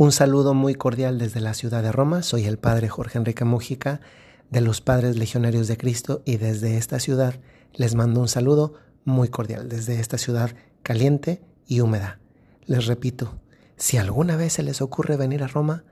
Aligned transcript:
Un 0.00 0.12
saludo 0.12 0.54
muy 0.54 0.76
cordial 0.76 1.18
desde 1.18 1.40
la 1.40 1.54
ciudad 1.54 1.82
de 1.82 1.90
Roma. 1.90 2.22
Soy 2.22 2.44
el 2.44 2.56
padre 2.56 2.88
Jorge 2.88 3.18
Enrique 3.18 3.44
Mujica 3.44 4.00
de 4.48 4.60
los 4.60 4.80
Padres 4.80 5.16
Legionarios 5.16 5.66
de 5.66 5.76
Cristo 5.76 6.22
y 6.24 6.36
desde 6.36 6.76
esta 6.76 7.00
ciudad 7.00 7.40
les 7.74 7.96
mando 7.96 8.20
un 8.20 8.28
saludo 8.28 8.74
muy 9.04 9.28
cordial, 9.28 9.68
desde 9.68 9.98
esta 9.98 10.16
ciudad 10.16 10.54
caliente 10.84 11.42
y 11.66 11.80
húmeda. 11.80 12.20
Les 12.66 12.86
repito, 12.86 13.40
si 13.76 13.96
alguna 13.96 14.36
vez 14.36 14.52
se 14.52 14.62
les 14.62 14.80
ocurre 14.82 15.16
venir 15.16 15.42
a 15.42 15.48
Roma, 15.48 15.82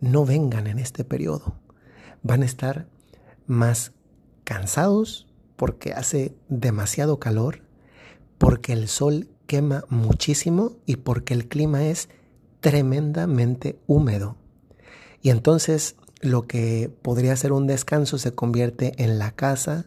no 0.00 0.24
vengan 0.24 0.66
en 0.66 0.78
este 0.78 1.04
periodo. 1.04 1.54
Van 2.22 2.40
a 2.40 2.46
estar 2.46 2.86
más 3.46 3.92
cansados 4.44 5.26
porque 5.56 5.92
hace 5.92 6.34
demasiado 6.48 7.20
calor, 7.20 7.60
porque 8.38 8.72
el 8.72 8.88
sol 8.88 9.28
quema 9.46 9.84
muchísimo 9.90 10.78
y 10.86 10.96
porque 10.96 11.34
el 11.34 11.46
clima 11.46 11.84
es 11.84 12.08
tremendamente 12.60 13.78
húmedo. 13.86 14.36
Y 15.22 15.30
entonces 15.30 15.96
lo 16.20 16.46
que 16.46 16.90
podría 17.02 17.34
ser 17.36 17.52
un 17.52 17.66
descanso 17.66 18.18
se 18.18 18.32
convierte 18.32 18.92
en 19.02 19.18
la 19.18 19.32
casa 19.32 19.86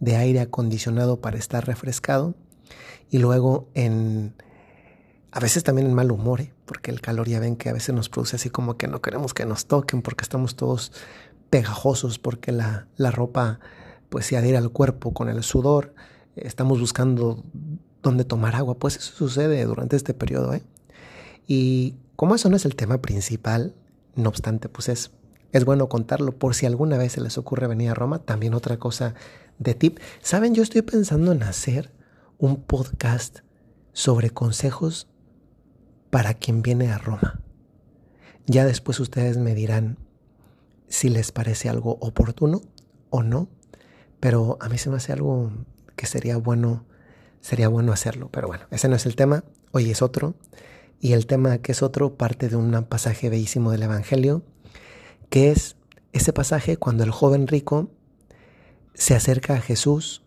de 0.00 0.16
aire 0.16 0.40
acondicionado 0.40 1.20
para 1.20 1.38
estar 1.38 1.66
refrescado 1.66 2.34
y 3.10 3.18
luego 3.18 3.68
en 3.74 4.34
a 5.30 5.40
veces 5.40 5.62
también 5.62 5.88
en 5.88 5.94
mal 5.94 6.10
humor, 6.10 6.40
¿eh? 6.40 6.52
porque 6.64 6.90
el 6.90 7.00
calor 7.00 7.28
ya 7.28 7.38
ven 7.38 7.56
que 7.56 7.68
a 7.68 7.72
veces 7.72 7.94
nos 7.94 8.08
produce 8.08 8.36
así 8.36 8.50
como 8.50 8.76
que 8.76 8.88
no 8.88 9.02
queremos 9.02 9.34
que 9.34 9.44
nos 9.44 9.66
toquen 9.66 10.02
porque 10.02 10.22
estamos 10.22 10.56
todos 10.56 10.92
pegajosos 11.50 12.18
porque 12.18 12.50
la, 12.50 12.88
la 12.96 13.10
ropa 13.10 13.60
pues 14.08 14.26
se 14.26 14.36
adhiere 14.36 14.56
al 14.56 14.70
cuerpo 14.70 15.12
con 15.12 15.28
el 15.28 15.42
sudor, 15.42 15.94
estamos 16.34 16.80
buscando 16.80 17.44
dónde 18.02 18.24
tomar 18.24 18.56
agua, 18.56 18.78
pues 18.78 18.96
eso 18.96 19.12
sucede 19.14 19.64
durante 19.64 19.96
este 19.96 20.14
periodo. 20.14 20.54
¿eh? 20.54 20.62
Y 21.48 21.96
como 22.14 22.34
eso 22.34 22.48
no 22.50 22.56
es 22.56 22.64
el 22.66 22.76
tema 22.76 22.98
principal, 22.98 23.74
no 24.14 24.28
obstante, 24.28 24.68
pues 24.68 24.88
es, 24.88 25.10
es 25.50 25.64
bueno 25.64 25.88
contarlo 25.88 26.38
por 26.38 26.54
si 26.54 26.66
alguna 26.66 26.98
vez 26.98 27.12
se 27.12 27.20
les 27.20 27.38
ocurre 27.38 27.66
venir 27.66 27.90
a 27.90 27.94
Roma. 27.94 28.20
También 28.20 28.54
otra 28.54 28.76
cosa 28.76 29.14
de 29.58 29.74
tip. 29.74 29.98
Saben, 30.20 30.54
yo 30.54 30.62
estoy 30.62 30.82
pensando 30.82 31.32
en 31.32 31.42
hacer 31.42 31.90
un 32.36 32.62
podcast 32.62 33.38
sobre 33.92 34.30
consejos 34.30 35.08
para 36.10 36.34
quien 36.34 36.62
viene 36.62 36.92
a 36.92 36.98
Roma. 36.98 37.40
Ya 38.46 38.64
después 38.64 39.00
ustedes 39.00 39.38
me 39.38 39.54
dirán 39.54 39.98
si 40.86 41.08
les 41.08 41.32
parece 41.32 41.68
algo 41.68 41.98
oportuno 42.00 42.60
o 43.10 43.22
no, 43.22 43.48
pero 44.20 44.58
a 44.60 44.68
mí 44.68 44.78
se 44.78 44.90
me 44.90 44.96
hace 44.96 45.12
algo 45.12 45.50
que 45.96 46.06
sería 46.06 46.36
bueno, 46.36 46.84
sería 47.40 47.68
bueno 47.68 47.92
hacerlo. 47.92 48.28
Pero 48.30 48.48
bueno, 48.48 48.66
ese 48.70 48.88
no 48.88 48.96
es 48.96 49.06
el 49.06 49.16
tema, 49.16 49.44
hoy 49.72 49.90
es 49.90 50.02
otro. 50.02 50.34
Y 51.00 51.12
el 51.12 51.26
tema 51.26 51.58
que 51.58 51.72
es 51.72 51.82
otro 51.82 52.16
parte 52.16 52.48
de 52.48 52.56
un 52.56 52.72
pasaje 52.84 53.28
bellísimo 53.28 53.70
del 53.70 53.84
Evangelio, 53.84 54.42
que 55.30 55.50
es 55.50 55.76
ese 56.12 56.32
pasaje 56.32 56.76
cuando 56.76 57.04
el 57.04 57.10
joven 57.10 57.46
rico 57.46 57.90
se 58.94 59.14
acerca 59.14 59.54
a 59.54 59.60
Jesús, 59.60 60.24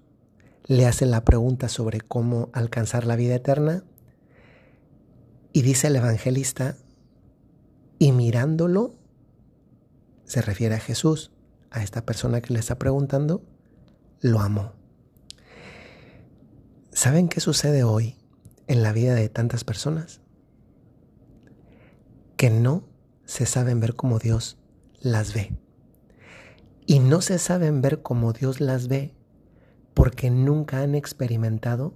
le 0.66 0.86
hace 0.86 1.06
la 1.06 1.26
pregunta 1.26 1.68
sobre 1.68 2.00
cómo 2.00 2.50
alcanzar 2.54 3.06
la 3.06 3.18
vida 3.18 3.36
eterna, 3.36 3.84
y 5.54 5.64
dice 5.64 5.88
el 5.88 5.98
evangelista, 5.98 6.78
y 8.00 8.14
mirándolo, 8.14 8.96
se 10.24 10.42
refiere 10.42 10.76
a 10.76 10.80
Jesús, 10.80 11.32
a 11.72 11.84
esta 11.84 12.06
persona 12.06 12.40
que 12.40 12.54
le 12.54 12.60
está 12.60 12.80
preguntando, 12.80 13.44
lo 14.22 14.40
amó. 14.40 14.74
¿Saben 16.94 17.28
qué 17.28 17.42
sucede 17.42 17.84
hoy 17.84 18.16
en 18.68 18.82
la 18.84 18.94
vida 18.94 19.14
de 19.14 19.28
tantas 19.28 19.66
personas? 19.66 20.21
Que 22.42 22.50
no 22.50 22.90
se 23.24 23.46
saben 23.46 23.80
ver 23.80 23.96
como 23.96 24.18
Dios 24.18 24.58
las 25.00 25.36
ve. 25.36 25.56
Y 26.88 26.98
no 26.98 27.22
se 27.22 27.38
saben 27.38 27.84
ver 27.84 28.02
como 28.02 28.34
Dios 28.34 28.60
las 28.60 28.88
ve 28.88 29.14
porque 29.94 30.32
nunca 30.32 30.82
han 30.82 30.96
experimentado 30.96 31.94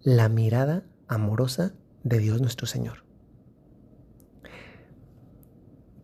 la 0.00 0.28
mirada 0.28 0.82
amorosa 1.06 1.74
de 2.02 2.18
Dios 2.18 2.40
nuestro 2.40 2.66
Señor. 2.66 3.04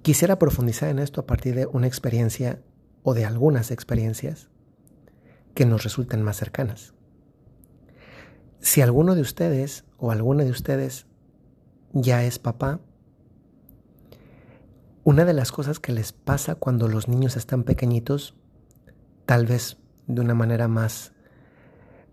Quisiera 0.02 0.38
profundizar 0.38 0.88
en 0.88 1.00
esto 1.00 1.20
a 1.20 1.26
partir 1.26 1.56
de 1.56 1.66
una 1.66 1.88
experiencia 1.88 2.62
o 3.02 3.12
de 3.12 3.24
algunas 3.24 3.72
experiencias 3.72 4.50
que 5.54 5.66
nos 5.66 5.82
resulten 5.82 6.22
más 6.22 6.36
cercanas. 6.36 6.94
Si 8.60 8.82
alguno 8.82 9.16
de 9.16 9.22
ustedes 9.22 9.84
o 9.96 10.12
alguna 10.12 10.44
de 10.44 10.52
ustedes 10.52 11.08
ya 11.92 12.22
es 12.22 12.38
papá 12.38 12.82
una 15.08 15.24
de 15.24 15.32
las 15.32 15.52
cosas 15.52 15.80
que 15.80 15.92
les 15.92 16.12
pasa 16.12 16.56
cuando 16.56 16.86
los 16.86 17.08
niños 17.08 17.38
están 17.38 17.64
pequeñitos, 17.64 18.34
tal 19.24 19.46
vez 19.46 19.78
de 20.06 20.20
una 20.20 20.34
manera 20.34 20.68
más, 20.68 21.14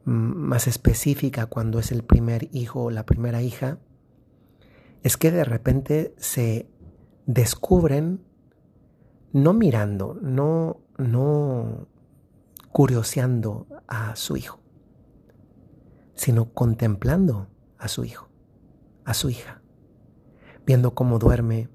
mm, 0.06 0.12
más 0.12 0.66
específica 0.66 1.46
cuando 1.48 1.80
es 1.80 1.92
el 1.92 2.06
primer 2.06 2.48
hijo 2.54 2.84
o 2.84 2.92
la 2.92 3.06
primera 3.06 3.42
hija, 3.42 3.80
es 5.04 5.18
que 5.18 5.30
de 5.30 5.44
repente 5.44 6.16
se 6.18 6.70
descubren 7.26 8.24
no 9.34 9.54
mirando, 9.54 10.18
no, 10.22 10.80
no 10.98 11.90
curioseando 12.72 13.68
a 13.90 14.16
su 14.16 14.38
hijo, 14.38 14.62
sino 16.14 16.54
contemplando 16.54 17.50
a 17.78 17.90
su 17.90 18.06
hijo, 18.06 18.30
a 19.04 19.14
su 19.14 19.30
hija, 19.30 19.62
viendo 20.66 20.96
cómo 20.96 21.20
duerme, 21.20 21.75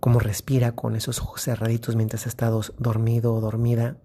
cómo 0.00 0.20
respira 0.20 0.72
con 0.72 0.96
esos 0.96 1.20
ojos 1.20 1.42
cerraditos 1.42 1.96
mientras 1.96 2.26
está 2.26 2.50
dormido 2.50 3.34
o 3.34 3.40
dormida, 3.40 3.98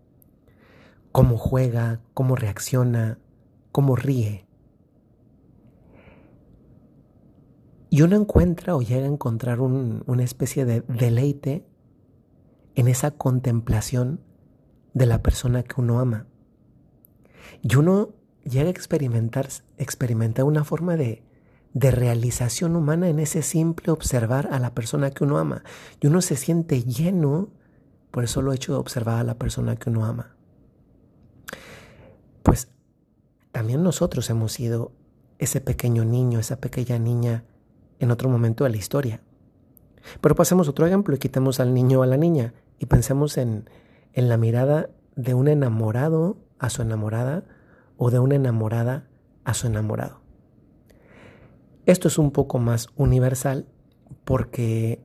cómo 1.12 1.38
juega, 1.38 2.02
cómo 2.14 2.36
reacciona, 2.36 3.20
cómo 3.72 3.96
ríe. 3.96 4.48
Y 7.90 8.02
uno 8.02 8.16
encuentra 8.16 8.76
o 8.76 8.82
llega 8.82 9.06
a 9.06 9.12
encontrar 9.12 9.62
una 9.62 10.24
especie 10.24 10.66
de 10.66 10.82
deleite 10.82 11.64
en 12.74 12.88
esa 12.88 13.12
contemplación 13.12 14.20
de 14.96 15.06
la 15.06 15.22
persona 15.22 15.62
que 15.62 15.80
uno 15.80 16.00
ama. 16.00 16.26
Y 17.62 17.76
uno 17.76 18.16
llega 18.44 18.68
a 18.68 18.72
experimentar, 18.72 19.48
experimentar 19.78 20.46
una 20.46 20.64
forma 20.64 20.98
de, 20.98 21.24
de 21.74 21.92
realización 21.92 22.76
humana 22.76 23.10
en 23.10 23.20
ese 23.20 23.42
simple 23.42 23.92
observar 23.92 24.50
a 24.52 24.60
la 24.60 24.74
persona 24.74 25.12
que 25.12 25.24
uno 25.24 25.38
ama. 25.38 25.64
Y 26.00 26.08
uno 26.08 26.22
se 26.22 26.36
siente 26.36 26.84
lleno 26.84 27.50
por 28.12 28.24
el 28.24 28.30
solo 28.30 28.54
hecho 28.54 28.74
de 28.74 28.80
observar 28.80 29.20
a 29.20 29.24
la 29.24 29.40
persona 29.40 29.76
que 29.76 29.90
uno 29.90 30.06
ama. 30.06 30.36
Pues 32.44 32.70
también 33.52 33.82
nosotros 33.84 34.30
hemos 34.30 34.54
sido 34.54 34.92
ese 35.40 35.62
pequeño 35.62 36.06
niño, 36.06 36.40
esa 36.40 36.58
pequeña 36.58 37.00
niña 37.00 37.44
en 38.00 38.12
otro 38.12 38.30
momento 38.30 38.64
de 38.64 38.70
la 38.70 38.78
historia. 38.78 39.22
Pero 40.22 40.36
pasemos 40.36 40.68
otro 40.68 40.86
ejemplo 40.86 41.16
y 41.16 41.20
quitemos 41.20 41.60
al 41.60 41.74
niño 41.74 42.02
o 42.02 42.04
a 42.04 42.08
la 42.08 42.18
niña 42.18 42.54
y 42.78 42.86
pensemos 42.86 43.38
en, 43.38 43.70
en 44.14 44.30
la 44.30 44.38
mirada 44.38 44.90
de 45.16 45.34
un 45.34 45.48
enamorado 45.48 46.38
a 46.60 46.70
su 46.70 46.82
enamorada 46.82 47.46
o 47.98 48.12
de 48.12 48.20
una 48.20 48.36
enamorada 48.36 49.08
a 49.44 49.54
su 49.54 49.68
enamorado. 49.68 50.23
Esto 51.86 52.08
es 52.08 52.18
un 52.18 52.32
poco 52.32 52.60
más 52.60 52.88
universal 52.96 53.68
porque 54.24 55.02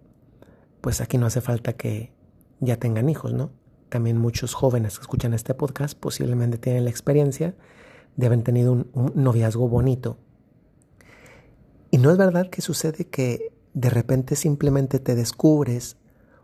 pues 0.80 1.00
aquí 1.00 1.18
no 1.18 1.26
hace 1.26 1.40
falta 1.40 1.72
que 1.72 2.12
ya 2.60 2.76
tengan 2.76 3.08
hijos, 3.08 3.32
¿no? 3.32 3.50
También 3.88 4.18
muchos 4.18 4.54
jóvenes 4.54 4.98
que 4.98 5.02
escuchan 5.02 5.34
este 5.34 5.54
podcast 5.54 5.98
posiblemente 5.98 6.58
tienen 6.58 6.84
la 6.84 6.90
experiencia 6.90 7.56
de 8.16 8.26
haber 8.26 8.42
tenido 8.42 8.72
un, 8.72 8.90
un 8.92 9.12
noviazgo 9.16 9.68
bonito. 9.68 10.18
Y 11.90 11.98
no 11.98 12.10
es 12.12 12.16
verdad 12.16 12.48
que 12.48 12.62
sucede 12.62 13.06
que 13.06 13.52
de 13.74 13.90
repente 13.90 14.36
simplemente 14.36 15.00
te 15.00 15.14
descubres 15.14 15.96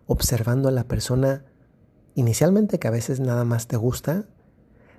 observando 0.06 0.68
a 0.68 0.72
la 0.72 0.84
persona 0.84 1.44
inicialmente 2.14 2.78
que 2.78 2.88
a 2.88 2.92
veces 2.92 3.20
nada 3.20 3.44
más 3.44 3.68
te 3.68 3.76
gusta, 3.76 4.26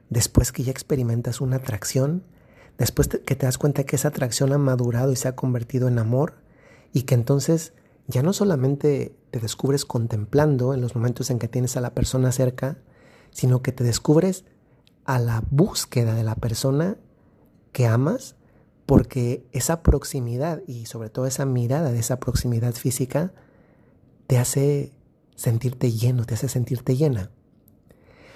después 0.09 0.51
que 0.51 0.63
ya 0.63 0.71
experimentas 0.71 1.41
una 1.41 1.57
atracción 1.57 2.23
Después 2.77 3.07
que 3.07 3.35
te 3.35 3.45
das 3.45 3.57
cuenta 3.57 3.85
que 3.85 3.95
esa 3.95 4.09
atracción 4.09 4.51
ha 4.53 4.57
madurado 4.57 5.11
y 5.11 5.15
se 5.15 5.27
ha 5.27 5.35
convertido 5.35 5.87
en 5.87 5.99
amor 5.99 6.35
y 6.91 7.03
que 7.03 7.15
entonces 7.15 7.73
ya 8.07 8.21
no 8.21 8.33
solamente 8.33 9.15
te 9.31 9.39
descubres 9.39 9.85
contemplando 9.85 10.73
en 10.73 10.81
los 10.81 10.95
momentos 10.95 11.29
en 11.29 11.39
que 11.39 11.47
tienes 11.47 11.77
a 11.77 11.81
la 11.81 11.93
persona 11.93 12.31
cerca, 12.31 12.77
sino 13.31 13.61
que 13.61 13.71
te 13.71 13.83
descubres 13.83 14.45
a 15.05 15.19
la 15.19 15.43
búsqueda 15.49 16.15
de 16.15 16.23
la 16.23 16.35
persona 16.35 16.97
que 17.71 17.87
amas 17.87 18.35
porque 18.85 19.45
esa 19.51 19.81
proximidad 19.81 20.61
y 20.67 20.85
sobre 20.85 21.09
todo 21.09 21.25
esa 21.25 21.45
mirada 21.45 21.91
de 21.91 21.99
esa 21.99 22.19
proximidad 22.19 22.73
física 22.73 23.33
te 24.27 24.37
hace 24.37 24.91
sentirte 25.35 25.91
lleno, 25.91 26.25
te 26.25 26.35
hace 26.35 26.49
sentirte 26.49 26.95
llena. 26.95 27.31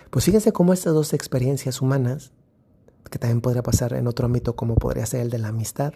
Pues 0.09 0.25
fíjense 0.25 0.51
cómo 0.51 0.73
estas 0.73 0.93
dos 0.93 1.13
experiencias 1.13 1.81
humanas 1.81 2.31
que 3.09 3.19
también 3.19 3.41
podría 3.41 3.63
pasar 3.63 3.93
en 3.93 4.07
otro 4.07 4.25
ámbito 4.25 4.55
como 4.55 4.75
podría 4.75 5.05
ser 5.05 5.21
el 5.21 5.29
de 5.29 5.39
la 5.39 5.49
amistad 5.49 5.93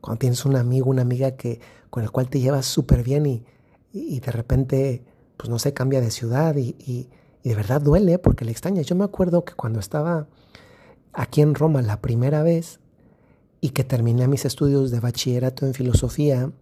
Cuando 0.00 0.18
tienes 0.18 0.44
un 0.44 0.56
amigo, 0.56 0.90
una 0.90 1.02
amiga 1.02 1.32
que, 1.32 1.60
con 1.90 2.02
el 2.02 2.10
cual 2.10 2.28
te 2.28 2.40
llevas 2.40 2.66
súper 2.66 3.02
bien 3.02 3.26
y, 3.26 3.44
y, 3.92 4.20
de 4.20 4.32
repente, 4.32 5.04
pues 5.36 5.50
no 5.50 5.58
sé, 5.58 5.74
cambia 5.74 6.00
de 6.00 6.10
ciudad 6.10 6.56
y, 6.56 6.74
y, 6.78 7.08
de 7.44 7.54
verdad 7.54 7.80
duele 7.80 8.18
porque 8.18 8.44
le 8.44 8.52
extraña. 8.52 8.82
Yo 8.82 8.94
me 8.94 9.04
acuerdo 9.04 9.44
que 9.44 9.54
cuando 9.54 9.80
estaba 9.80 10.28
aquí 11.12 11.40
en 11.40 11.54
Roma 11.54 11.82
la 11.82 12.00
primera 12.00 12.42
vez 12.42 12.80
y 13.60 13.70
que 13.70 13.84
terminé 13.84 14.26
mis 14.28 14.44
estudios 14.44 14.90
de 14.90 15.00
bachillerato 15.00 15.66
en 15.66 15.74
filosofía 15.74 16.52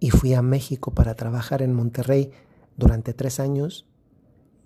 y 0.00 0.10
fui 0.10 0.34
a 0.34 0.42
México 0.42 0.92
para 0.92 1.14
trabajar 1.14 1.62
en 1.62 1.74
Monterrey 1.74 2.30
durante 2.76 3.12
tres 3.12 3.40
años, 3.40 3.86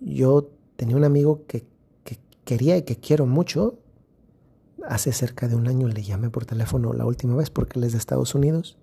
yo 0.01 0.51
tenía 0.77 0.97
un 0.97 1.05
amigo 1.05 1.45
que, 1.47 1.65
que 2.05 2.19
quería 2.45 2.77
y 2.77 2.83
que 2.83 2.97
quiero 2.97 3.27
mucho 3.27 3.79
hace 4.88 5.12
cerca 5.12 5.49
de 5.49 5.56
un 5.56 5.69
año 5.69 5.88
le 5.88 6.02
llamé 6.02 6.31
por 6.31 6.46
teléfono 6.46 6.93
la 6.93 7.06
última 7.06 7.37
vez 7.37 7.50
porque 7.50 7.79
él 7.79 7.84
es 7.84 7.93
de 7.93 7.99
Estados 7.99 8.34
Unidos. 8.34 8.79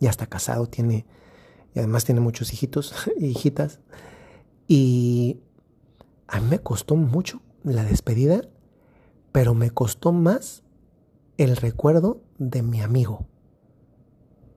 Ya 0.00 0.10
está 0.10 0.26
casado, 0.26 0.66
tiene, 0.66 1.06
y 1.74 1.78
además 1.78 2.04
tiene 2.04 2.20
muchos 2.20 2.52
hijitos 2.52 2.94
y 3.18 3.26
hijitas. 3.26 3.80
Y 4.66 5.40
a 6.26 6.40
mí 6.40 6.46
me 6.50 6.58
costó 6.60 6.96
mucho 6.96 7.40
la 7.64 7.84
despedida, 7.84 8.42
pero 9.32 9.54
me 9.54 9.70
costó 9.70 10.12
más 10.12 10.62
el 11.36 11.56
recuerdo 11.56 12.20
de 12.38 12.62
mi 12.62 12.80
amigo. 12.80 13.26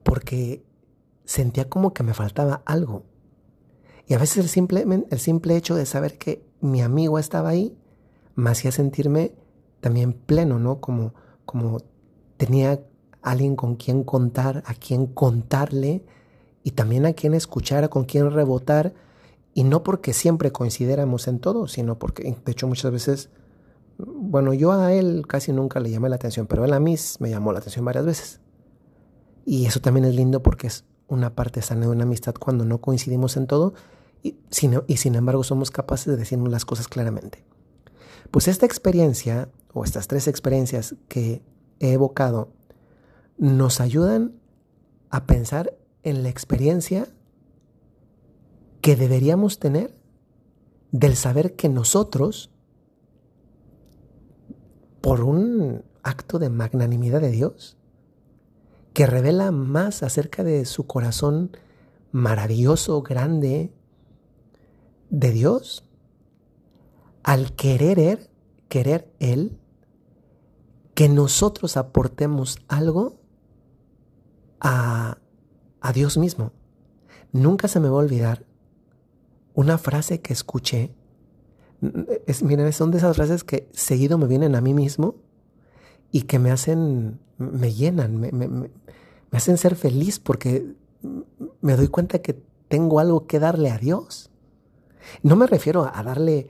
Porque 0.02 0.64
sentía 1.24 1.68
como 1.68 1.94
que 1.94 2.02
me 2.02 2.14
faltaba 2.14 2.62
algo. 2.66 3.04
Y 4.06 4.14
a 4.14 4.18
veces 4.18 4.38
el 4.38 4.48
simple, 4.48 4.84
el 5.10 5.18
simple 5.18 5.56
hecho 5.56 5.74
de 5.74 5.86
saber 5.86 6.18
que 6.18 6.44
mi 6.60 6.82
amigo 6.82 7.18
estaba 7.18 7.50
ahí 7.50 7.76
me 8.34 8.50
hacía 8.50 8.72
sentirme 8.72 9.34
también 9.82 10.12
pleno, 10.12 10.60
¿no? 10.60 10.80
Como, 10.80 11.12
como 11.44 11.78
tenía 12.36 12.80
alguien 13.20 13.56
con 13.56 13.74
quien 13.74 14.04
contar, 14.04 14.62
a 14.64 14.74
quien 14.74 15.06
contarle 15.06 16.04
y 16.62 16.70
también 16.70 17.04
a 17.04 17.12
quien 17.12 17.34
escuchar, 17.34 17.84
a 17.84 17.88
con 17.88 18.04
quien 18.04 18.30
rebotar. 18.30 18.94
Y 19.54 19.64
no 19.64 19.82
porque 19.82 20.14
siempre 20.14 20.52
coincidiéramos 20.52 21.26
en 21.26 21.40
todo, 21.40 21.66
sino 21.66 21.98
porque, 21.98 22.22
de 22.22 22.52
hecho, 22.52 22.68
muchas 22.68 22.92
veces, 22.92 23.30
bueno, 23.98 24.54
yo 24.54 24.72
a 24.72 24.94
él 24.94 25.24
casi 25.26 25.52
nunca 25.52 25.80
le 25.80 25.90
llamé 25.90 26.08
la 26.08 26.16
atención, 26.16 26.46
pero 26.46 26.64
él 26.64 26.72
a 26.72 26.80
mí 26.80 26.94
me 27.18 27.28
llamó 27.28 27.52
la 27.52 27.58
atención 27.58 27.84
varias 27.84 28.06
veces. 28.06 28.40
Y 29.44 29.66
eso 29.66 29.80
también 29.80 30.04
es 30.06 30.14
lindo 30.14 30.42
porque 30.44 30.68
es 30.68 30.84
una 31.08 31.34
parte 31.34 31.60
sana 31.60 31.82
de 31.82 31.88
una 31.88 32.04
amistad 32.04 32.34
cuando 32.38 32.64
no 32.64 32.80
coincidimos 32.80 33.36
en 33.36 33.48
todo 33.48 33.74
y 34.22 34.36
sin, 34.50 34.80
y 34.86 34.96
sin 34.98 35.16
embargo 35.16 35.42
somos 35.42 35.72
capaces 35.72 36.06
de 36.06 36.16
decirnos 36.16 36.50
las 36.50 36.64
cosas 36.64 36.86
claramente. 36.86 37.44
Pues 38.32 38.48
esta 38.48 38.64
experiencia 38.64 39.50
o 39.74 39.84
estas 39.84 40.08
tres 40.08 40.26
experiencias 40.26 40.96
que 41.06 41.42
he 41.80 41.92
evocado 41.92 42.48
nos 43.36 43.78
ayudan 43.78 44.40
a 45.10 45.26
pensar 45.26 45.76
en 46.02 46.22
la 46.22 46.30
experiencia 46.30 47.08
que 48.80 48.96
deberíamos 48.96 49.58
tener 49.58 49.94
del 50.92 51.14
saber 51.14 51.56
que 51.56 51.68
nosotros, 51.68 52.50
por 55.02 55.22
un 55.24 55.84
acto 56.02 56.38
de 56.38 56.48
magnanimidad 56.48 57.20
de 57.20 57.32
Dios, 57.32 57.76
que 58.94 59.06
revela 59.06 59.52
más 59.52 60.02
acerca 60.02 60.42
de 60.42 60.64
su 60.64 60.86
corazón 60.86 61.54
maravilloso, 62.12 63.02
grande, 63.02 63.74
de 65.10 65.30
Dios, 65.32 65.84
al 67.22 67.52
querer, 67.54 68.30
querer 68.68 69.12
Él, 69.18 69.58
que 70.94 71.08
nosotros 71.08 71.76
aportemos 71.76 72.58
algo 72.68 73.20
a, 74.60 75.18
a 75.80 75.92
Dios 75.92 76.18
mismo. 76.18 76.52
Nunca 77.32 77.68
se 77.68 77.80
me 77.80 77.88
va 77.88 77.96
a 77.96 78.04
olvidar 78.04 78.44
una 79.54 79.78
frase 79.78 80.20
que 80.20 80.32
escuché. 80.32 80.94
Es, 82.26 82.42
miren, 82.42 82.72
son 82.72 82.90
de 82.90 82.98
esas 82.98 83.16
frases 83.16 83.44
que 83.44 83.68
seguido 83.72 84.18
me 84.18 84.26
vienen 84.26 84.54
a 84.54 84.60
mí 84.60 84.74
mismo 84.74 85.16
y 86.10 86.22
que 86.22 86.38
me 86.38 86.50
hacen, 86.50 87.20
me 87.38 87.72
llenan, 87.72 88.18
me, 88.18 88.30
me, 88.32 88.48
me, 88.48 88.70
hacen 89.32 89.56
ser 89.56 89.76
feliz 89.76 90.20
porque 90.20 90.74
me 91.60 91.76
doy 91.76 91.88
cuenta 91.88 92.20
que 92.20 92.40
tengo 92.68 93.00
algo 93.00 93.26
que 93.26 93.38
darle 93.38 93.70
a 93.70 93.78
Dios. 93.78 94.30
No 95.22 95.36
me 95.36 95.46
refiero 95.46 95.90
a 95.92 96.02
darle, 96.02 96.48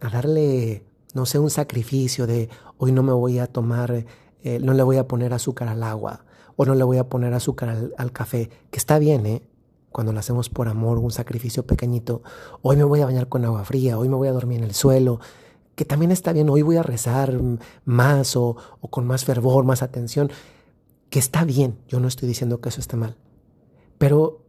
a 0.00 0.08
darle 0.08 0.84
no 1.14 1.26
sé, 1.26 1.38
un 1.38 1.50
sacrificio 1.50 2.26
de 2.26 2.48
hoy 2.78 2.92
no 2.92 3.02
me 3.02 3.12
voy 3.12 3.38
a 3.38 3.46
tomar, 3.46 4.06
eh, 4.42 4.58
no 4.60 4.74
le 4.74 4.82
voy 4.82 4.96
a 4.96 5.06
poner 5.08 5.32
azúcar 5.32 5.68
al 5.68 5.82
agua 5.82 6.24
o 6.56 6.64
no 6.64 6.74
le 6.74 6.84
voy 6.84 6.98
a 6.98 7.08
poner 7.08 7.32
azúcar 7.34 7.90
al, 7.96 8.12
café, 8.12 8.50
que 8.70 8.78
está 8.78 8.98
bien, 8.98 9.24
¿eh? 9.26 9.42
Cuando 9.90 10.12
lo 10.12 10.20
hacemos 10.20 10.50
por 10.50 10.68
amor, 10.68 10.98
un 10.98 11.10
sacrificio 11.10 11.66
pequeñito. 11.66 12.22
Hoy 12.62 12.76
me 12.76 12.84
voy 12.84 13.00
a 13.00 13.06
bañar 13.06 13.28
con 13.28 13.44
agua 13.44 13.64
fría, 13.64 13.98
hoy 13.98 14.08
me 14.08 14.14
voy 14.14 14.28
a 14.28 14.32
dormir 14.32 14.58
en 14.58 14.64
el 14.64 14.74
suelo, 14.74 15.20
que 15.74 15.84
también 15.84 16.12
está 16.12 16.32
bien, 16.32 16.48
hoy 16.50 16.62
voy 16.62 16.76
a 16.76 16.82
rezar 16.82 17.40
más 17.84 18.36
o, 18.36 18.56
o 18.80 18.88
con 18.88 19.06
más 19.06 19.24
fervor, 19.24 19.64
más 19.64 19.82
atención, 19.82 20.30
que 21.08 21.18
está 21.18 21.44
bien, 21.44 21.78
yo 21.88 21.98
no 21.98 22.08
estoy 22.08 22.28
diciendo 22.28 22.60
que 22.60 22.68
eso 22.68 22.80
esté 22.80 22.96
mal. 22.96 23.16
Pero 23.98 24.42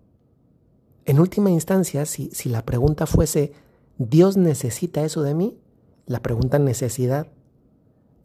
en 1.06 1.20
última 1.20 1.50
instancia, 1.50 2.06
si, 2.06 2.30
si 2.32 2.50
la 2.50 2.66
pregunta 2.66 3.08
fuese, 3.08 3.54
¿Dios 4.10 4.36
necesita 4.36 5.04
eso 5.04 5.22
de 5.22 5.36
mí? 5.36 5.60
La 6.08 6.24
pregunta 6.24 6.58
necesidad 6.58 7.28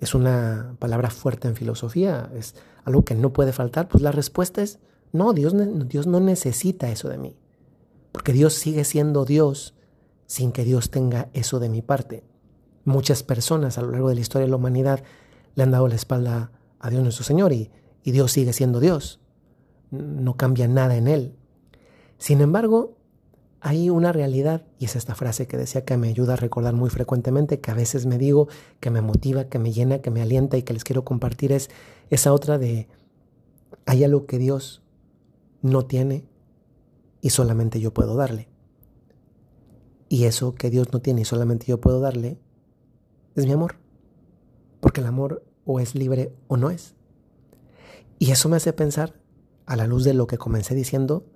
es 0.00 0.14
una 0.14 0.74
palabra 0.78 1.10
fuerte 1.10 1.48
en 1.48 1.54
filosofía, 1.54 2.30
es 2.34 2.54
algo 2.84 3.04
que 3.04 3.14
no 3.14 3.34
puede 3.34 3.52
faltar. 3.52 3.86
Pues 3.86 4.02
la 4.02 4.10
respuesta 4.10 4.62
es, 4.62 4.78
no, 5.12 5.34
Dios, 5.34 5.54
Dios 5.86 6.06
no 6.06 6.18
necesita 6.18 6.88
eso 6.90 7.10
de 7.10 7.18
mí, 7.18 7.36
porque 8.10 8.32
Dios 8.32 8.54
sigue 8.54 8.84
siendo 8.84 9.26
Dios 9.26 9.74
sin 10.24 10.50
que 10.50 10.64
Dios 10.64 10.90
tenga 10.90 11.28
eso 11.34 11.60
de 11.60 11.68
mi 11.68 11.82
parte. 11.82 12.24
Muchas 12.86 13.22
personas 13.22 13.76
a 13.76 13.82
lo 13.82 13.90
largo 13.90 14.08
de 14.08 14.14
la 14.14 14.22
historia 14.22 14.46
de 14.46 14.50
la 14.50 14.56
humanidad 14.56 15.04
le 15.56 15.62
han 15.62 15.72
dado 15.72 15.88
la 15.88 15.94
espalda 15.94 16.52
a 16.78 16.88
Dios 16.88 17.02
nuestro 17.02 17.24
Señor 17.26 17.52
y, 17.52 17.70
y 18.02 18.12
Dios 18.12 18.32
sigue 18.32 18.54
siendo 18.54 18.80
Dios. 18.80 19.20
No 19.90 20.38
cambia 20.38 20.68
nada 20.68 20.96
en 20.96 21.06
Él. 21.06 21.36
Sin 22.16 22.40
embargo, 22.40 22.96
hay 23.66 23.90
una 23.90 24.12
realidad, 24.12 24.64
y 24.78 24.84
es 24.84 24.94
esta 24.94 25.16
frase 25.16 25.48
que 25.48 25.56
decía 25.56 25.84
que 25.84 25.96
me 25.96 26.08
ayuda 26.08 26.34
a 26.34 26.36
recordar 26.36 26.72
muy 26.74 26.88
frecuentemente, 26.88 27.60
que 27.60 27.72
a 27.72 27.74
veces 27.74 28.06
me 28.06 28.16
digo, 28.16 28.46
que 28.78 28.90
me 28.90 29.00
motiva, 29.00 29.46
que 29.46 29.58
me 29.58 29.72
llena, 29.72 29.98
que 29.98 30.12
me 30.12 30.22
alienta 30.22 30.56
y 30.56 30.62
que 30.62 30.72
les 30.72 30.84
quiero 30.84 31.04
compartir, 31.04 31.50
es 31.50 31.68
esa 32.08 32.32
otra 32.32 32.58
de, 32.58 32.86
hay 33.84 34.04
algo 34.04 34.26
que 34.26 34.38
Dios 34.38 34.84
no 35.62 35.84
tiene 35.84 36.28
y 37.20 37.30
solamente 37.30 37.80
yo 37.80 37.92
puedo 37.92 38.14
darle. 38.14 38.48
Y 40.08 40.26
eso 40.26 40.54
que 40.54 40.70
Dios 40.70 40.92
no 40.92 41.00
tiene 41.00 41.22
y 41.22 41.24
solamente 41.24 41.66
yo 41.66 41.80
puedo 41.80 41.98
darle 41.98 42.38
es 43.34 43.46
mi 43.46 43.52
amor. 43.52 43.80
Porque 44.78 45.00
el 45.00 45.08
amor 45.08 45.44
o 45.64 45.80
es 45.80 45.96
libre 45.96 46.32
o 46.46 46.56
no 46.56 46.70
es. 46.70 46.94
Y 48.20 48.30
eso 48.30 48.48
me 48.48 48.58
hace 48.58 48.72
pensar, 48.72 49.18
a 49.66 49.74
la 49.74 49.88
luz 49.88 50.04
de 50.04 50.14
lo 50.14 50.28
que 50.28 50.38
comencé 50.38 50.76
diciendo, 50.76 51.26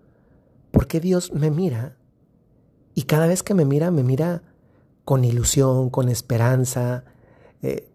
¿por 0.71 0.87
qué 0.87 1.01
Dios 1.01 1.33
me 1.33 1.51
mira 1.51 1.97
y 3.01 3.05
cada 3.05 3.27
vez 3.27 3.43
que 3.43 3.55
me 3.55 3.65
mira, 3.65 3.91
me 3.91 4.03
mira 4.03 4.43
con 5.07 5.25
ilusión, 5.25 5.89
con 5.89 6.11
esperanza. 6.11 7.05
Eh, 7.63 7.89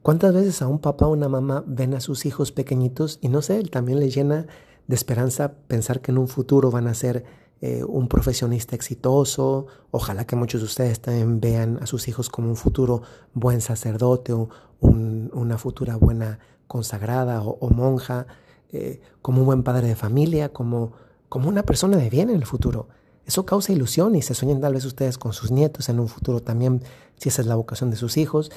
¿Cuántas 0.00 0.32
veces 0.32 0.62
a 0.62 0.66
un 0.66 0.78
papá 0.78 1.06
o 1.06 1.12
una 1.12 1.28
mamá 1.28 1.62
ven 1.66 1.92
a 1.92 2.00
sus 2.00 2.24
hijos 2.24 2.52
pequeñitos 2.52 3.18
y 3.20 3.28
no 3.28 3.42
sé, 3.42 3.62
también 3.64 4.00
les 4.00 4.14
llena 4.14 4.46
de 4.86 4.94
esperanza 4.94 5.52
pensar 5.68 6.00
que 6.00 6.10
en 6.10 6.16
un 6.16 6.26
futuro 6.26 6.70
van 6.70 6.86
a 6.86 6.94
ser 6.94 7.24
eh, 7.60 7.84
un 7.84 8.08
profesionista 8.08 8.74
exitoso? 8.74 9.66
Ojalá 9.90 10.26
que 10.26 10.36
muchos 10.36 10.62
de 10.62 10.64
ustedes 10.64 11.02
también 11.02 11.38
vean 11.38 11.78
a 11.82 11.86
sus 11.86 12.08
hijos 12.08 12.30
como 12.30 12.48
un 12.48 12.56
futuro 12.56 13.02
buen 13.34 13.60
sacerdote 13.60 14.32
o 14.32 14.48
una 14.80 15.58
futura 15.58 15.96
buena 15.96 16.38
consagrada 16.66 17.42
o, 17.42 17.68
monja, 17.68 18.26
eh, 18.72 19.02
como 19.20 19.40
un 19.40 19.46
buen 19.48 19.62
padre 19.64 19.86
de 19.86 19.96
familia, 19.96 20.48
como, 20.48 20.92
como 21.28 21.46
una 21.46 21.62
persona 21.64 21.98
de 21.98 22.08
bien 22.08 22.30
en 22.30 22.36
el 22.36 22.46
futuro. 22.46 22.88
Eso 23.26 23.44
causa 23.44 23.72
ilusión 23.72 24.14
y 24.14 24.22
se 24.22 24.34
sueñan 24.34 24.60
tal 24.60 24.74
vez 24.74 24.84
ustedes 24.84 25.18
con 25.18 25.32
sus 25.32 25.50
nietos 25.50 25.88
en 25.88 25.98
un 25.98 26.08
futuro 26.08 26.40
también, 26.40 26.82
si 27.16 27.28
esa 27.28 27.42
es 27.42 27.48
la 27.48 27.56
vocación 27.56 27.90
de 27.90 27.96
sus 27.96 28.16
hijos. 28.16 28.52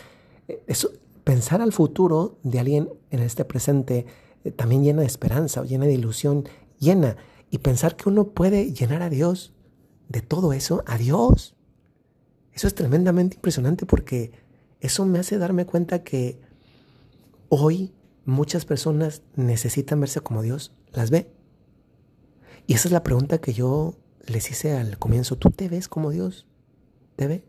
Eh, 0.48 0.62
eso, 0.68 0.92
pensar 1.24 1.62
al 1.62 1.74
futuro 1.74 2.38
de 2.44 2.60
alguien 2.60 2.90
en 3.10 3.20
este 3.20 3.46
presente 3.46 4.06
eh, 4.44 4.52
también 4.52 4.84
llena 4.84 5.02
de 5.02 5.08
esperanza, 5.08 5.64
llena 5.64 5.86
de 5.86 5.94
ilusión, 5.94 6.48
llena. 6.80 7.18
Y 7.50 7.58
pensar 7.58 7.96
que 7.96 8.10
uno 8.10 8.28
puede 8.28 8.72
llenar 8.72 9.02
a 9.02 9.10
Dios 9.10 9.54
de 10.08 10.22
todo 10.22 10.54
eso, 10.54 10.84
a 10.86 10.98
Dios. 11.00 11.56
Eso 12.54 12.68
es 12.68 12.76
tremendamente 12.76 13.36
impresionante 13.36 13.88
porque 13.88 14.32
eso 14.82 15.06
me 15.06 15.18
hace 15.18 15.40
darme 15.40 15.66
cuenta 15.66 16.04
que 16.04 16.40
hoy 17.50 17.92
muchas 18.26 18.66
personas 18.66 19.24
necesitan 19.36 20.00
verse 20.00 20.22
como 20.22 20.44
Dios 20.44 20.74
las 20.92 21.10
ve. 21.10 21.32
Y 22.68 22.74
esa 22.74 22.88
es 22.88 22.92
la 22.92 23.02
pregunta 23.02 23.40
que 23.40 23.54
yo 23.54 23.96
les 24.30 24.50
hice 24.52 24.78
al 24.78 24.98
comienzo, 24.98 25.36
¿tú 25.38 25.50
te 25.50 25.70
ves 25.70 25.88
como 25.88 26.12
Dios 26.12 26.46
te 27.16 27.28
ve? 27.28 27.44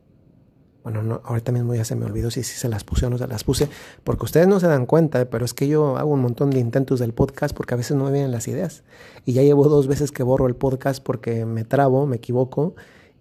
Bueno, 0.82 1.02
no, 1.02 1.20
ahorita 1.24 1.52
mismo 1.52 1.74
ya 1.74 1.84
se 1.84 1.94
me 1.94 2.06
olvidó 2.06 2.30
si, 2.30 2.42
se 2.42 2.68
las 2.68 2.84
puse 2.84 3.04
o 3.04 3.10
no 3.10 3.18
se 3.18 3.26
las 3.26 3.44
puse, 3.44 3.68
porque 4.02 4.24
ustedes 4.24 4.48
no 4.48 4.58
se 4.60 4.66
dan 4.66 4.86
cuenta, 4.86 5.28
pero 5.28 5.44
es 5.44 5.52
que 5.52 5.68
yo 5.68 5.98
hago 5.98 6.10
un 6.10 6.20
montón 6.20 6.50
de 6.50 6.58
intentos 6.58 7.00
del 7.00 7.12
podcast 7.12 7.54
porque 7.54 7.74
a 7.74 7.76
veces 7.76 7.96
no 7.96 8.04
me 8.04 8.12
vienen 8.12 8.32
las 8.32 8.48
ideas. 8.48 8.82
Y 9.26 9.34
ya 9.34 9.42
llevo 9.42 9.68
dos 9.68 9.86
veces 9.86 10.10
que 10.10 10.22
borro 10.22 10.46
el 10.46 10.56
podcast 10.56 11.02
porque 11.02 11.44
me 11.44 11.64
trabo, 11.64 12.06
me 12.06 12.16
equivoco 12.16 12.74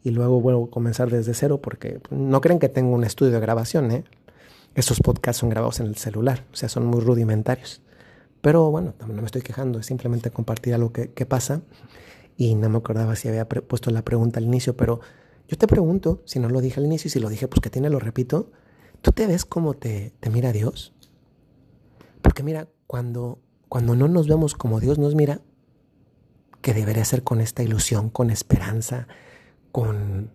y 0.04 0.12
luego 0.12 0.40
vuelvo 0.40 0.66
a 0.66 0.70
comenzar 0.70 1.10
desde 1.10 1.34
cero 1.34 1.60
porque 1.62 2.00
no 2.10 2.40
creen 2.40 2.60
que 2.60 2.70
tengo 2.70 2.96
un 2.96 3.04
estudio 3.04 3.34
de 3.34 3.40
grabación, 3.42 3.92
¿eh? 3.92 4.04
Estos 4.76 5.02
podcasts 5.02 5.42
son 5.42 5.50
grabados 5.50 5.82
en 5.82 5.88
el 5.88 5.98
celular, 5.98 6.46
o 6.54 6.56
sea, 6.56 6.70
son 6.70 6.86
muy 6.86 7.02
rudimentarios. 7.02 7.82
Pero 8.40 8.72
bueno, 8.72 8.94
no 9.06 9.14
me 9.22 9.26
estoy 9.26 9.42
quejando, 9.42 9.80
es 9.80 9.86
simplemente 9.86 10.32
compartir 10.32 10.74
algo 10.74 10.94
que 10.94 11.26
pasa. 11.26 11.62
Y 12.40 12.56
no 12.56 12.70
me 12.70 12.78
acordaba 12.78 13.18
si 13.18 13.28
había 13.28 13.50
puesto 13.50 13.92
la 13.92 14.06
pregunta 14.06 14.40
al 14.40 14.46
inicio, 14.46 14.78
pero 14.78 15.02
yo 15.50 15.58
te 15.58 15.68
pregunto, 15.68 16.24
si 16.24 16.40
no 16.40 16.48
lo 16.48 16.62
dije 16.62 16.80
al 16.80 16.86
inicio 16.86 17.10
y 17.10 17.12
si 17.12 17.20
lo 17.20 17.28
dije, 17.28 17.50
pues 17.50 17.60
que 17.60 17.70
tiene, 17.70 17.90
lo 17.90 18.00
repito, 18.00 18.54
¿tú 19.02 19.12
te 19.12 19.28
ves 19.28 19.44
como 19.44 19.74
te, 19.74 20.14
mira 20.32 20.54
Dios? 20.54 20.94
Porque 22.22 22.42
mira, 22.42 22.70
cuando, 22.88 23.42
cuando 23.68 23.94
no 23.94 24.08
nos 24.08 24.30
vemos 24.30 24.56
como 24.56 24.80
Dios 24.80 24.98
nos 24.98 25.16
mira, 25.16 25.42
que 26.62 26.74
debería 26.74 27.04
ser 27.04 27.24
con 27.24 27.42
esta 27.42 27.62
ilusión, 27.62 28.10
con 28.10 28.30
esperanza, 28.30 29.10
con, 29.74 30.32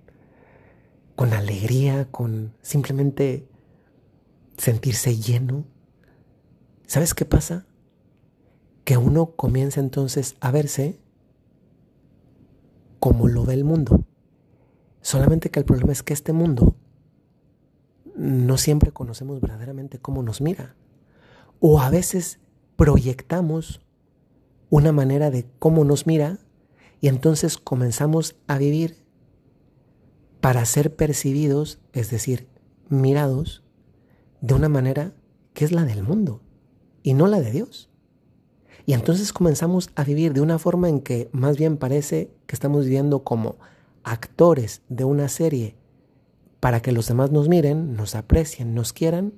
con 1.16 1.32
alegría, 1.32 2.10
con 2.10 2.52
simplemente 2.60 3.48
sentirse 4.58 5.16
lleno. 5.16 5.64
¿Sabes 6.86 7.14
qué 7.14 7.24
pasa? 7.24 7.64
Que 8.84 8.98
uno 8.98 9.36
comienza 9.36 9.80
entonces 9.80 10.36
a 10.40 10.50
verse 10.50 11.02
como 13.04 13.28
lo 13.28 13.44
ve 13.44 13.52
el 13.52 13.64
mundo. 13.64 14.06
Solamente 15.02 15.50
que 15.50 15.60
el 15.60 15.66
problema 15.66 15.92
es 15.92 16.02
que 16.02 16.14
este 16.14 16.32
mundo 16.32 16.74
no 18.16 18.56
siempre 18.56 18.92
conocemos 18.92 19.42
verdaderamente 19.42 19.98
cómo 19.98 20.22
nos 20.22 20.40
mira. 20.40 20.74
O 21.60 21.82
a 21.82 21.90
veces 21.90 22.40
proyectamos 22.76 23.82
una 24.70 24.90
manera 24.90 25.30
de 25.30 25.46
cómo 25.58 25.84
nos 25.84 26.06
mira 26.06 26.38
y 27.02 27.08
entonces 27.08 27.58
comenzamos 27.58 28.36
a 28.46 28.56
vivir 28.56 28.96
para 30.40 30.64
ser 30.64 30.96
percibidos, 30.96 31.80
es 31.92 32.10
decir, 32.10 32.48
mirados, 32.88 33.64
de 34.40 34.54
una 34.54 34.70
manera 34.70 35.12
que 35.52 35.66
es 35.66 35.72
la 35.72 35.84
del 35.84 36.04
mundo 36.04 36.40
y 37.02 37.12
no 37.12 37.26
la 37.26 37.42
de 37.42 37.50
Dios. 37.50 37.90
Y 38.86 38.92
entonces 38.92 39.32
comenzamos 39.32 39.90
a 39.94 40.04
vivir 40.04 40.34
de 40.34 40.40
una 40.40 40.58
forma 40.58 40.88
en 40.88 41.00
que 41.00 41.28
más 41.32 41.56
bien 41.56 41.76
parece 41.76 42.30
que 42.46 42.54
estamos 42.54 42.84
viviendo 42.84 43.24
como 43.24 43.56
actores 44.02 44.82
de 44.88 45.04
una 45.04 45.28
serie 45.28 45.74
para 46.60 46.80
que 46.80 46.92
los 46.92 47.08
demás 47.08 47.30
nos 47.30 47.48
miren, 47.48 47.96
nos 47.96 48.14
aprecien, 48.14 48.74
nos 48.74 48.92
quieran, 48.92 49.32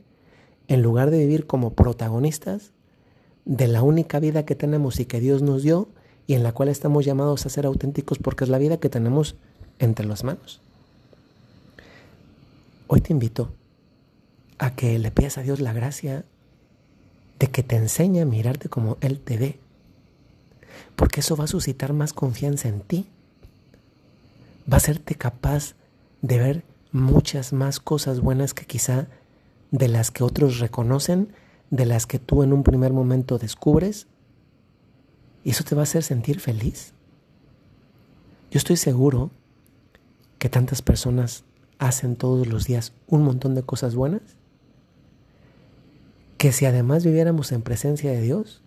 en 0.68 0.82
lugar 0.82 1.10
de 1.10 1.18
vivir 1.18 1.46
como 1.46 1.74
protagonistas 1.74 2.72
de 3.44 3.68
la 3.68 3.82
única 3.82 4.18
vida 4.18 4.44
que 4.44 4.56
tenemos 4.56 4.98
y 4.98 5.04
que 5.04 5.20
Dios 5.20 5.42
nos 5.42 5.62
dio 5.62 5.88
y 6.26 6.34
en 6.34 6.42
la 6.42 6.52
cual 6.52 6.68
estamos 6.68 7.04
llamados 7.04 7.46
a 7.46 7.48
ser 7.48 7.66
auténticos 7.66 8.18
porque 8.18 8.44
es 8.44 8.50
la 8.50 8.58
vida 8.58 8.78
que 8.78 8.88
tenemos 8.88 9.36
entre 9.78 10.06
las 10.06 10.24
manos. 10.24 10.60
Hoy 12.88 13.00
te 13.00 13.12
invito 13.12 13.50
a 14.58 14.74
que 14.74 14.98
le 14.98 15.12
pidas 15.12 15.38
a 15.38 15.42
Dios 15.42 15.60
la 15.60 15.72
gracia 15.72 16.24
de 17.38 17.48
que 17.48 17.62
te 17.62 17.76
enseñe 17.76 18.20
a 18.20 18.26
mirarte 18.26 18.68
como 18.68 18.96
Él 19.00 19.20
te 19.20 19.36
ve, 19.36 19.58
porque 20.94 21.20
eso 21.20 21.36
va 21.36 21.44
a 21.44 21.48
suscitar 21.48 21.92
más 21.92 22.12
confianza 22.12 22.68
en 22.68 22.80
ti 22.80 23.06
va 24.70 24.74
a 24.74 24.78
hacerte 24.78 25.14
capaz 25.14 25.74
de 26.22 26.38
ver 26.38 26.64
muchas 26.92 27.52
más 27.52 27.80
cosas 27.80 28.20
buenas 28.20 28.54
que 28.54 28.66
quizá 28.66 29.06
de 29.70 29.88
las 29.88 30.10
que 30.10 30.24
otros 30.24 30.58
reconocen, 30.58 31.32
de 31.70 31.86
las 31.86 32.06
que 32.06 32.18
tú 32.18 32.42
en 32.42 32.52
un 32.52 32.62
primer 32.62 32.92
momento 32.92 33.38
descubres. 33.38 34.06
Y 35.44 35.50
eso 35.50 35.64
te 35.64 35.74
va 35.74 35.82
a 35.82 35.84
hacer 35.84 36.02
sentir 36.02 36.40
feliz. 36.40 36.92
Yo 38.50 38.58
estoy 38.58 38.76
seguro 38.76 39.30
que 40.38 40.48
tantas 40.48 40.82
personas 40.82 41.44
hacen 41.78 42.16
todos 42.16 42.46
los 42.46 42.66
días 42.66 42.92
un 43.06 43.22
montón 43.22 43.54
de 43.54 43.62
cosas 43.62 43.94
buenas, 43.94 44.22
que 46.38 46.52
si 46.52 46.66
además 46.66 47.04
viviéramos 47.04 47.52
en 47.52 47.62
presencia 47.62 48.10
de 48.10 48.20
Dios, 48.20 48.62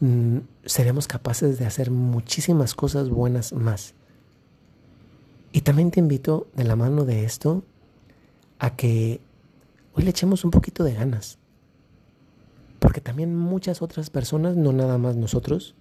mm, 0.00 0.38
seríamos 0.64 1.06
capaces 1.06 1.58
de 1.58 1.66
hacer 1.66 1.90
muchísimas 1.90 2.74
cosas 2.74 3.10
buenas 3.10 3.52
más. 3.52 3.94
Y 5.52 5.62
también 5.62 5.90
te 5.90 6.00
invito 6.00 6.48
de 6.54 6.64
la 6.64 6.76
mano 6.76 7.04
de 7.04 7.24
esto 7.24 7.64
a 8.58 8.76
que 8.76 9.20
hoy 9.94 10.04
le 10.04 10.10
echemos 10.10 10.44
un 10.44 10.50
poquito 10.50 10.84
de 10.84 10.94
ganas. 10.94 11.38
Porque 12.78 13.00
también 13.00 13.34
muchas 13.34 13.82
otras 13.82 14.10
personas, 14.10 14.56
no 14.56 14.72
nada 14.72 14.98
más 14.98 15.16
nosotros, 15.16 15.74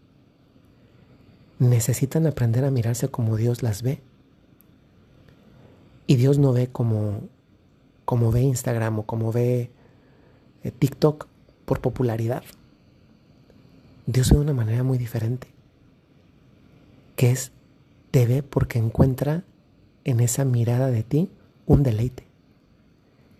necesitan 1.60 2.26
aprender 2.28 2.66
a 2.66 2.72
mirarse 2.72 3.08
como 3.10 3.38
Dios 3.38 3.64
las 3.64 3.82
ve. 3.82 4.02
Y 6.08 6.16
Dios 6.16 6.38
no 6.38 6.54
ve 6.54 6.68
como, 6.68 7.22
como 8.06 8.32
ve 8.32 8.42
Instagram 8.42 9.00
o 9.00 9.04
como 9.04 9.32
ve 9.32 9.72
TikTok 10.72 11.28
por 11.66 11.82
popularidad. 11.82 12.44
Dios 14.06 14.30
ve 14.30 14.36
de 14.36 14.42
una 14.42 14.54
manera 14.54 14.84
muy 14.84 14.98
diferente, 14.98 15.48
que 17.16 17.32
es, 17.32 17.52
te 18.12 18.26
ve 18.26 18.44
porque 18.44 18.80
encuentra 18.80 19.44
en 20.04 20.20
esa 20.20 20.46
mirada 20.46 20.92
de 20.92 21.04
ti 21.04 21.32
un 21.66 21.84
deleite, 21.84 22.28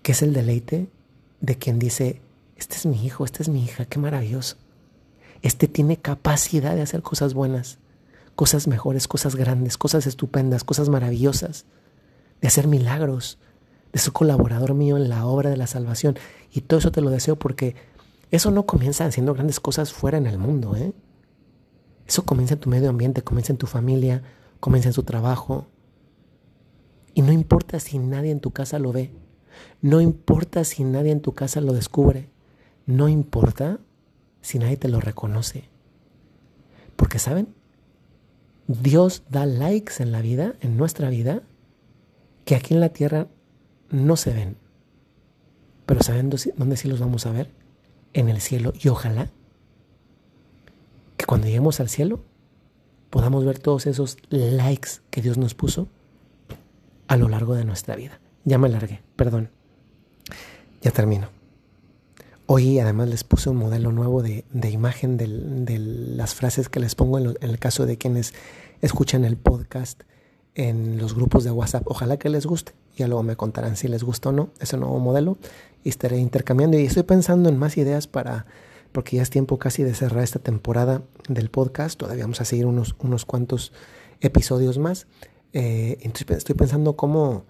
que 0.02 0.14
es 0.14 0.22
el 0.22 0.34
deleite 0.34 0.90
de 1.42 1.58
quien 1.58 1.78
dice, 1.78 2.22
este 2.56 2.76
es 2.76 2.86
mi 2.86 3.06
hijo, 3.06 3.26
esta 3.26 3.44
es 3.44 3.50
mi 3.50 3.64
hija, 3.64 3.86
qué 3.86 4.00
maravilloso. 4.00 4.58
Este 5.42 5.68
tiene 5.68 5.98
capacidad 5.98 6.76
de 6.76 6.82
hacer 6.82 7.04
cosas 7.04 7.34
buenas, 7.36 7.78
cosas 8.36 8.68
mejores, 8.68 9.08
cosas 9.08 9.36
grandes, 9.36 9.78
cosas 9.78 10.08
estupendas, 10.08 10.64
cosas 10.64 10.90
maravillosas, 10.90 11.66
de 12.42 12.48
hacer 12.48 12.68
milagros, 12.68 13.38
de 13.96 14.02
ser 14.02 14.12
colaborador 14.12 14.74
mío 14.74 14.98
en 14.98 15.08
la 15.08 15.26
obra 15.26 15.50
de 15.50 15.56
la 15.56 15.68
salvación. 15.68 16.18
Y 16.52 16.62
todo 16.62 16.80
eso 16.80 16.92
te 16.92 17.00
lo 17.00 17.10
deseo 17.10 17.38
porque 17.38 17.78
eso 18.30 18.52
no 18.52 18.66
comienza 18.66 19.06
haciendo 19.06 19.34
grandes 19.34 19.62
cosas 19.62 19.94
fuera 19.94 20.18
en 20.18 20.28
el 20.28 20.38
mundo. 20.38 20.76
¿eh? 20.76 20.92
Eso 22.06 22.26
comienza 22.26 22.56
en 22.56 22.60
tu 22.60 22.70
medio 22.70 22.90
ambiente, 22.90 23.22
comienza 23.22 23.54
en 23.54 23.58
tu 23.58 23.68
familia, 23.68 24.22
comienza 24.60 24.90
en 24.90 24.94
su 24.94 25.04
trabajo, 25.04 25.68
y 27.14 27.22
no 27.22 27.32
importa 27.32 27.80
si 27.80 27.98
nadie 27.98 28.32
en 28.32 28.42
tu 28.42 28.52
casa 28.52 28.80
lo 28.80 28.92
ve. 28.92 29.14
No 29.82 30.02
importa 30.02 30.66
si 30.66 30.84
nadie 30.84 31.12
en 31.12 31.22
tu 31.22 31.32
casa 31.32 31.62
lo 31.62 31.72
descubre. 31.72 32.30
No 32.86 33.08
importa 33.08 33.80
si 34.42 34.60
nadie 34.60 34.76
te 34.76 34.90
lo 34.90 35.00
reconoce. 35.00 35.70
Porque, 36.98 37.18
¿saben? 37.18 37.56
Dios 38.68 39.24
da 39.30 39.46
likes 39.46 40.04
en 40.04 40.12
la 40.12 40.22
vida, 40.22 40.56
en 40.60 40.76
nuestra 40.76 41.10
vida, 41.10 41.44
que 42.44 42.56
aquí 42.56 42.74
en 42.74 42.82
la 42.82 42.90
tierra 42.90 43.30
no 43.90 44.16
se 44.16 44.34
ven. 44.34 44.58
Pero 45.86 46.02
¿saben 46.02 46.30
dónde 46.30 46.78
sí 46.78 46.88
los 46.88 47.00
vamos 47.00 47.26
a 47.26 47.32
ver? 47.32 47.52
En 48.14 48.30
el 48.30 48.42
cielo. 48.42 48.74
Y 48.82 48.88
ojalá 48.88 49.30
que 51.18 51.26
cuando 51.26 51.48
lleguemos 51.48 51.80
al 51.80 51.90
cielo 51.90 52.24
podamos 53.10 53.46
ver 53.46 53.60
todos 53.60 53.86
esos 53.86 54.18
likes 54.30 54.90
que 55.10 55.22
Dios 55.22 55.38
nos 55.38 55.54
puso 55.54 55.88
a 57.08 57.18
lo 57.18 57.30
largo 57.30 57.56
de 57.56 57.66
nuestra 57.66 57.96
vida. 57.96 58.20
Ya 58.44 58.58
me 58.58 58.68
alargué, 58.68 59.02
perdón. 59.16 59.50
Ya 60.82 60.92
termino. 60.92 61.30
Hoy 62.48 62.78
además 62.80 63.10
les 63.10 63.24
puse 63.24 63.50
un 63.50 63.58
modelo 63.58 63.92
nuevo 63.92 64.22
de, 64.22 64.44
imagen 64.70 65.18
de 65.18 65.78
las 65.80 66.36
frases 66.36 66.70
que 66.70 66.80
les 66.80 66.94
pongo 66.94 67.18
en, 67.18 67.36
el 67.42 67.58
caso 67.58 67.86
de 67.86 67.98
quienes 67.98 68.34
escuchan 68.82 69.26
el 69.26 69.36
podcast 69.38 70.04
en 70.54 70.98
los 70.98 71.16
grupos 71.16 71.44
de 71.44 71.52
WhatsApp. 71.52 71.84
Ojalá 71.88 72.18
que 72.18 72.30
les 72.30 72.46
guste. 72.46 72.74
Ya 72.96 73.08
luego 73.08 73.24
me 73.24 73.36
contarán 73.36 73.76
si 73.76 73.88
les 73.88 74.04
gusta 74.04 74.30
o 74.30 74.32
no 74.32 74.50
ese 74.60 74.78
nuevo 74.78 75.00
modelo 75.00 75.38
y 75.84 75.90
estaré 75.90 76.18
intercambiando. 76.18 76.78
Y 76.78 76.86
estoy 76.86 77.04
pensando 77.04 77.50
en 77.50 77.58
más 77.58 77.78
ideas 77.78 78.08
para, 78.08 78.46
porque 78.92 79.18
ya 79.18 79.22
es 79.22 79.30
tiempo 79.30 79.60
casi 79.60 79.84
de 79.84 79.94
cerrar 79.94 80.24
esta 80.24 80.40
temporada 80.40 81.02
del 81.28 81.50
podcast. 81.50 81.98
Todavía 81.98 82.24
vamos 82.24 82.42
a 82.42 82.46
seguir 82.46 82.66
unos, 82.66 82.96
unos 83.00 83.26
cuantos 83.26 83.72
episodios 84.22 84.78
más. 84.78 85.08
Eh, 85.54 85.98
entonces 86.02 86.38
estoy 86.38 86.56
pensando 86.56 86.96
cómo, 86.96 87.46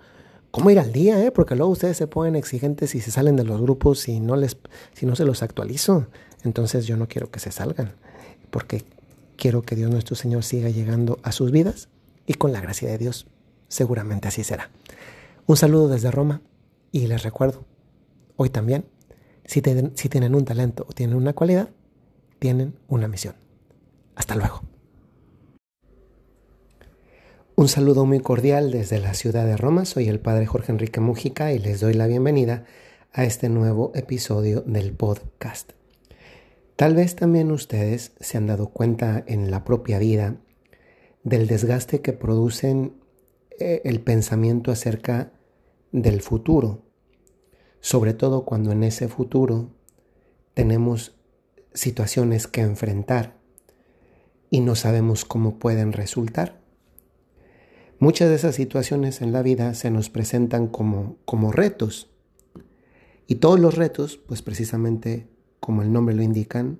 cómo 0.52 0.70
ir 0.70 0.80
al 0.80 0.92
día, 0.92 1.24
¿eh? 1.24 1.32
porque 1.32 1.56
luego 1.56 1.72
ustedes 1.72 1.98
se 1.98 2.08
ponen 2.08 2.36
exigentes 2.36 2.96
y 2.96 3.02
se 3.02 3.12
salen 3.12 3.36
de 3.36 3.44
los 3.44 3.62
grupos 3.62 4.08
y 4.08 4.20
no 4.20 4.36
les, 4.36 4.58
si 4.94 5.06
no 5.06 5.16
se 5.16 5.26
los 5.26 5.44
actualizo. 5.44 6.08
Entonces 6.44 6.86
yo 6.86 6.98
no 6.98 7.08
quiero 7.08 7.32
que 7.32 7.40
se 7.40 7.52
salgan, 7.52 7.94
porque 8.52 8.84
quiero 9.36 9.64
que 9.64 9.76
Dios 9.76 9.90
nuestro 9.90 10.16
Señor 10.16 10.44
siga 10.44 10.70
llegando 10.70 11.20
a 11.24 11.32
sus 11.32 11.52
vidas 11.52 11.90
y 12.28 12.36
con 12.36 12.54
la 12.54 12.62
gracia 12.62 12.90
de 12.90 12.98
Dios 12.98 13.28
seguramente 13.68 14.28
así 14.28 14.44
será. 14.44 14.70
Un 15.48 15.58
saludo 15.58 15.90
desde 15.90 16.10
Roma 16.10 16.42
y 16.92 17.06
les 17.06 17.22
recuerdo, 17.22 17.66
hoy 18.36 18.50
también, 18.50 18.86
si, 19.46 19.62
si 19.94 20.10
tienen 20.10 20.34
un 20.34 20.44
talento 20.44 20.88
o 20.90 20.94
tienen 20.94 21.16
una 21.16 21.34
cualidad, 21.34 21.70
tienen 22.40 22.74
una 22.88 23.08
misión. 23.08 23.36
Hasta 24.16 24.36
luego. 24.36 24.64
Un 27.54 27.68
saludo 27.68 28.08
muy 28.08 28.22
cordial 28.22 28.72
desde 28.72 29.00
la 29.00 29.14
ciudad 29.14 29.46
de 29.46 29.56
Roma. 29.56 29.86
Soy 29.86 30.10
el 30.10 30.20
padre 30.20 30.48
Jorge 30.48 30.72
Enrique 30.72 31.00
Mújica 31.00 31.54
y 31.54 31.60
les 31.60 31.80
doy 31.80 31.94
la 31.94 32.08
bienvenida 32.08 32.66
a 33.14 33.24
este 33.24 33.48
nuevo 33.48 33.92
episodio 33.94 34.62
del 34.62 34.94
podcast. 34.94 35.74
Tal 36.76 36.96
vez 36.96 37.16
también 37.16 37.52
ustedes 37.52 38.14
se 38.20 38.38
han 38.38 38.48
dado 38.48 38.70
cuenta 38.70 39.24
en 39.28 39.52
la 39.52 39.64
propia 39.64 40.00
vida 40.00 40.38
del 41.24 41.46
desgaste 41.46 42.02
que 42.02 42.14
producen 42.14 42.94
eh, 43.60 43.84
el 43.86 44.02
pensamiento 44.02 44.72
acerca 44.72 45.32
del 45.92 46.22
futuro, 46.22 46.84
sobre 47.80 48.14
todo 48.14 48.46
cuando 48.46 48.72
en 48.72 48.84
ese 48.84 49.08
futuro 49.08 49.72
tenemos 50.54 51.16
situaciones 51.74 52.48
que 52.48 52.62
enfrentar 52.62 53.38
y 54.50 54.62
no 54.62 54.76
sabemos 54.76 55.26
cómo 55.26 55.60
pueden 55.60 55.92
resultar. 55.94 56.62
Muchas 58.00 58.30
de 58.30 58.36
esas 58.36 58.56
situaciones 58.56 59.22
en 59.22 59.32
la 59.32 59.42
vida 59.42 59.74
se 59.74 59.90
nos 59.90 60.10
presentan 60.10 60.68
como, 60.68 61.18
como 61.26 61.52
retos. 61.52 62.12
Y 63.28 63.36
todos 63.36 63.60
los 63.60 63.76
retos, 63.76 64.18
pues 64.18 64.42
precisamente 64.42 65.30
como 65.60 65.82
el 65.82 65.92
nombre 65.92 66.14
lo 66.14 66.22
indican, 66.22 66.80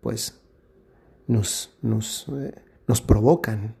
pues 0.00 0.40
nos, 1.26 1.76
nos, 1.82 2.28
eh, 2.28 2.54
nos 2.86 3.00
provocan 3.00 3.76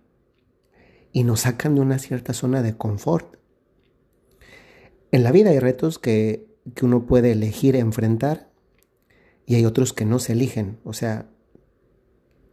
y 1.12 1.24
nos 1.24 1.40
sacan 1.40 1.74
de 1.74 1.82
una 1.82 1.98
cierta 1.98 2.32
zona 2.32 2.62
de 2.62 2.76
confort. 2.76 3.36
En 5.14 5.22
la 5.22 5.30
vida 5.30 5.50
hay 5.50 5.60
retos 5.60 6.00
que, 6.00 6.44
que 6.74 6.84
uno 6.84 7.06
puede 7.06 7.30
elegir 7.30 7.76
enfrentar 7.76 8.50
y 9.46 9.54
hay 9.54 9.64
otros 9.64 9.92
que 9.92 10.04
no 10.04 10.18
se 10.18 10.32
eligen. 10.32 10.80
O 10.82 10.92
sea, 10.92 11.30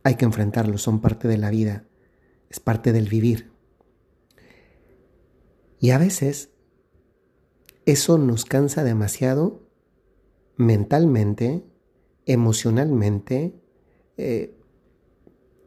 hay 0.04 0.14
que 0.14 0.26
enfrentarlos, 0.26 0.84
son 0.84 1.02
parte 1.02 1.28
de 1.28 1.40
la 1.40 1.50
vida, 1.50 1.88
es 2.52 2.60
parte 2.60 2.94
del 2.94 3.10
vivir. 3.10 3.50
Y 5.80 5.90
a 5.90 5.98
veces 5.98 6.52
eso 7.88 8.20
nos 8.20 8.46
cansa 8.46 8.84
demasiado 8.84 9.68
mentalmente, 10.56 11.66
emocionalmente, 12.28 13.60
eh, 14.18 14.56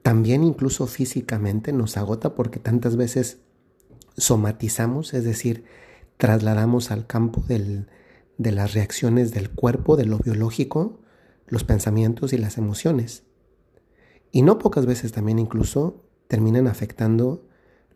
también 0.02 0.44
incluso 0.44 0.86
físicamente 0.86 1.72
nos 1.72 1.96
agota 1.96 2.36
porque 2.36 2.60
tantas 2.60 2.94
veces 2.94 3.40
somatizamos, 4.16 5.12
es 5.12 5.24
decir, 5.24 5.64
trasladamos 6.16 6.90
al 6.90 7.06
campo 7.06 7.44
de 7.46 8.52
las 8.52 8.74
reacciones 8.74 9.32
del 9.32 9.50
cuerpo, 9.50 9.96
de 9.96 10.06
lo 10.06 10.18
biológico, 10.18 11.00
los 11.46 11.64
pensamientos 11.64 12.32
y 12.32 12.38
las 12.38 12.58
emociones. 12.58 13.24
Y 14.32 14.42
no 14.42 14.58
pocas 14.58 14.86
veces 14.86 15.12
también 15.12 15.38
incluso 15.38 16.04
terminan 16.26 16.66
afectando 16.66 17.46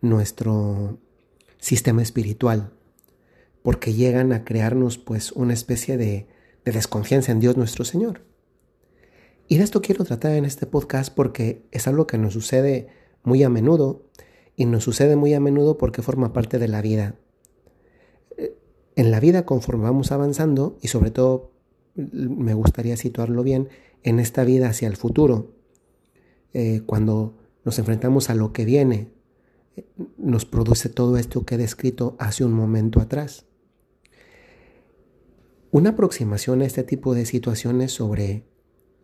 nuestro 0.00 0.98
sistema 1.58 2.02
espiritual, 2.02 2.72
porque 3.62 3.94
llegan 3.94 4.32
a 4.32 4.44
crearnos 4.44 4.98
pues 4.98 5.32
una 5.32 5.54
especie 5.54 5.96
de, 5.96 6.28
de 6.64 6.72
desconfianza 6.72 7.32
en 7.32 7.40
Dios 7.40 7.56
nuestro 7.56 7.84
Señor. 7.84 8.22
Y 9.48 9.56
de 9.56 9.64
esto 9.64 9.80
quiero 9.80 10.04
tratar 10.04 10.32
en 10.32 10.44
este 10.44 10.66
podcast 10.66 11.12
porque 11.12 11.66
es 11.72 11.88
algo 11.88 12.06
que 12.06 12.18
nos 12.18 12.34
sucede 12.34 12.88
muy 13.24 13.42
a 13.42 13.48
menudo 13.48 14.06
y 14.56 14.66
nos 14.66 14.84
sucede 14.84 15.16
muy 15.16 15.32
a 15.34 15.40
menudo 15.40 15.78
porque 15.78 16.02
forma 16.02 16.32
parte 16.32 16.58
de 16.58 16.68
la 16.68 16.82
vida. 16.82 17.16
En 18.98 19.12
la 19.12 19.20
vida 19.20 19.46
conforme 19.46 19.84
vamos 19.84 20.10
avanzando 20.10 20.76
y 20.82 20.88
sobre 20.88 21.12
todo 21.12 21.52
me 21.94 22.52
gustaría 22.52 22.96
situarlo 22.96 23.44
bien 23.44 23.68
en 24.02 24.18
esta 24.18 24.42
vida 24.42 24.70
hacia 24.70 24.88
el 24.88 24.96
futuro, 24.96 25.54
eh, 26.52 26.82
cuando 26.84 27.38
nos 27.64 27.78
enfrentamos 27.78 28.28
a 28.28 28.34
lo 28.34 28.52
que 28.52 28.64
viene, 28.64 29.12
nos 30.16 30.46
produce 30.46 30.88
todo 30.88 31.16
esto 31.16 31.46
que 31.46 31.54
he 31.54 31.58
descrito 31.58 32.16
hace 32.18 32.44
un 32.44 32.52
momento 32.52 32.98
atrás. 32.98 33.46
Una 35.70 35.90
aproximación 35.90 36.62
a 36.62 36.66
este 36.66 36.82
tipo 36.82 37.14
de 37.14 37.24
situaciones 37.24 37.92
sobre, 37.92 38.48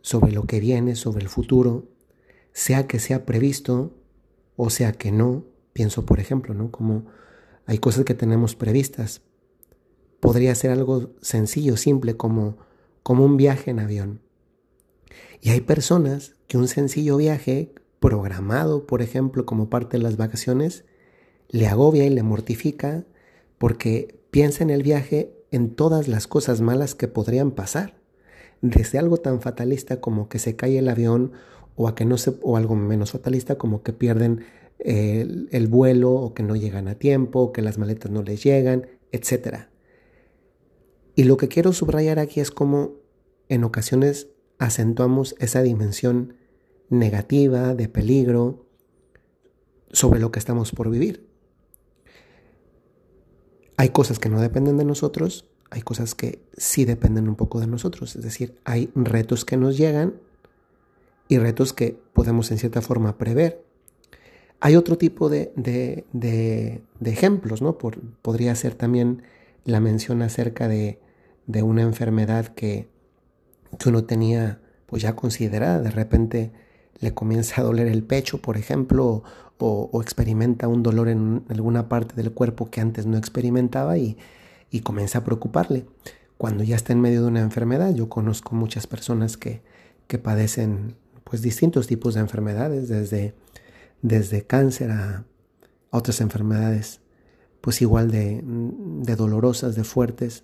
sobre 0.01 0.33
lo 0.33 0.43
que 0.43 0.59
viene, 0.59 0.97
sobre 0.97 1.23
el 1.23 1.29
futuro, 1.29 1.87
sea 2.53 2.89
que 2.89 2.99
sea 2.99 3.25
previsto 3.25 3.95
o 4.57 4.71
sea 4.71 4.91
que 4.91 5.13
no, 5.13 5.45
pienso 5.73 6.05
por 6.05 6.19
ejemplo, 6.19 6.53
¿no? 6.53 6.73
Como 6.73 7.07
hay 7.65 7.79
cosas 7.79 8.05
que 8.05 8.15
tenemos 8.15 8.57
previstas. 8.57 9.23
Podría 10.25 10.55
ser 10.55 10.71
algo 10.71 11.11
sencillo, 11.21 11.77
simple, 11.77 12.17
como, 12.17 12.57
como 13.03 13.27
un 13.27 13.37
viaje 13.37 13.71
en 13.71 13.79
avión. 13.79 14.21
Y 15.43 15.51
hay 15.51 15.61
personas 15.61 16.33
que 16.49 16.57
un 16.57 16.67
sencillo 16.67 17.19
viaje 17.19 17.75
programado, 18.01 18.87
por 18.87 19.03
ejemplo, 19.03 19.45
como 19.45 19.69
parte 19.69 19.99
de 19.99 20.03
las 20.03 20.17
vacaciones, 20.17 20.87
le 21.51 21.67
agobia 21.67 22.07
y 22.07 22.09
le 22.09 22.23
mortifica 22.23 23.05
porque 23.59 24.19
piensa 24.31 24.65
en 24.65 24.71
el 24.71 24.83
viaje 24.83 25.37
en 25.51 25.75
todas 25.75 26.09
las 26.09 26.27
cosas 26.27 26.63
malas 26.63 26.95
que 26.95 27.07
podrían 27.07 27.51
pasar, 27.51 28.01
desde 28.63 28.99
algo 28.99 29.19
tan 29.19 29.43
fatalista 29.43 30.01
como 30.01 30.31
que 30.31 30.39
se 30.39 30.57
cae 30.57 30.79
el 30.79 30.89
avión 30.89 31.33
o 31.77 31.87
a 31.87 31.95
que 31.95 32.07
no 32.07 32.17
se 32.17 32.33
o 32.41 32.57
algo 32.57 32.77
menos 32.77 33.11
fatalista 33.11 33.57
como 33.57 33.83
que 33.83 33.93
pierden 33.93 34.47
el, 34.79 35.51
el 35.53 35.69
vuelo 35.69 36.13
o 36.13 36.33
que 36.33 36.43
no 36.43 36.57
llegan 36.57 36.89
a 36.89 36.95
tiempo, 36.95 37.41
o 37.41 37.53
que 37.53 37.61
las 37.61 37.77
maletas 37.77 38.11
no 38.11 38.23
les 38.23 38.43
llegan, 38.43 38.87
etc. 39.13 39.74
Y 41.15 41.25
lo 41.25 41.37
que 41.37 41.49
quiero 41.49 41.73
subrayar 41.73 42.19
aquí 42.19 42.41
es 42.41 42.51
cómo 42.51 42.93
en 43.49 43.65
ocasiones 43.65 44.29
acentuamos 44.59 45.37
esa 45.39 45.63
dimensión 45.63 46.35
negativa, 46.89 47.75
de 47.75 47.89
peligro, 47.89 48.67
sobre 49.93 50.21
lo 50.21 50.33
que 50.33 50.39
estamos 50.39 50.73
por 50.73 50.91
vivir. 50.91 51.27
Hay 53.77 53.91
cosas 53.91 54.19
que 54.19 54.29
no 54.29 54.41
dependen 54.41 54.77
de 54.77 54.85
nosotros, 54.85 55.47
hay 55.71 55.83
cosas 55.83 56.15
que 56.15 56.45
sí 56.57 56.85
dependen 56.85 57.29
un 57.29 57.37
poco 57.37 57.61
de 57.61 57.67
nosotros, 57.67 58.17
es 58.17 58.23
decir, 58.23 58.59
hay 58.65 58.91
retos 58.95 59.45
que 59.45 59.57
nos 59.57 59.77
llegan 59.77 60.15
y 61.29 61.39
retos 61.39 61.73
que 61.73 61.99
podemos 62.13 62.51
en 62.51 62.59
cierta 62.59 62.81
forma 62.81 63.19
prever. 63.19 63.65
Hay 64.61 64.77
otro 64.77 64.97
tipo 64.97 65.29
de, 65.29 65.53
de, 65.57 66.83
ejemplos, 67.05 67.61
¿no? 67.61 67.77
podría 67.77 68.55
ser 68.55 68.75
también 68.75 69.23
la 69.65 69.81
mención 69.81 70.23
acerca 70.23 70.69
de, 70.69 71.01
una 71.47 71.83
enfermedad 71.83 72.49
que, 72.49 72.89
que 73.79 73.89
uno 73.89 74.05
tenía 74.05 74.61
pues 74.87 75.03
ya 75.03 75.17
considerada, 75.17 75.81
de 75.81 75.91
repente 75.91 76.53
le 77.01 77.15
comienza 77.15 77.61
a 77.61 77.65
doler 77.65 77.89
el 77.89 78.03
pecho, 78.03 78.41
por 78.41 78.57
ejemplo, 78.57 79.23
o, 79.59 80.03
experimenta 80.03 80.69
un 80.69 80.83
dolor 80.83 81.09
en 81.09 81.45
alguna 81.49 81.89
parte 81.89 82.15
del 82.15 82.33
cuerpo 82.33 82.71
que 82.71 82.81
antes 82.81 83.07
no 83.07 83.17
experimentaba 83.17 83.97
y, 83.99 84.17
comienza 84.83 85.19
a 85.19 85.25
preocuparle. 85.25 85.87
Cuando 86.37 86.65
ya 86.65 86.75
está 86.75 86.93
en 86.93 87.01
medio 87.01 87.23
de 87.23 87.29
una 87.29 87.41
enfermedad, 87.41 87.95
yo 87.95 88.09
conozco 88.09 88.57
muchas 88.57 88.89
personas 88.89 89.37
que, 89.37 89.63
que 90.09 90.19
padecen 90.19 90.97
pues 91.23 91.43
distintos 91.43 91.87
tipos 91.87 92.15
de 92.15 92.21
enfermedades, 92.21 92.89
desde, 92.89 93.35
desde 94.03 94.45
cáncer 94.45 94.91
a, 94.91 95.25
otras 95.91 96.21
enfermedades, 96.21 97.01
pues 97.61 97.81
igual 97.81 98.11
de, 98.11 98.43
de 98.45 99.15
dolorosas, 99.15 99.77
de 99.77 99.85
fuertes. 99.85 100.43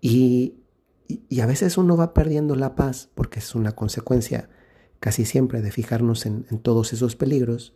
Y, 0.00 0.56
a 1.40 1.46
veces 1.46 1.76
uno 1.76 1.96
va 1.96 2.14
perdiendo 2.14 2.54
la 2.54 2.76
paz 2.76 3.10
porque 3.14 3.40
es 3.40 3.54
una 3.56 3.72
consecuencia 3.72 4.48
casi 5.00 5.24
siempre 5.24 5.60
de 5.60 5.72
fijarnos 5.72 6.24
en, 6.26 6.44
todos 6.62 6.92
esos 6.92 7.16
peligros. 7.16 7.74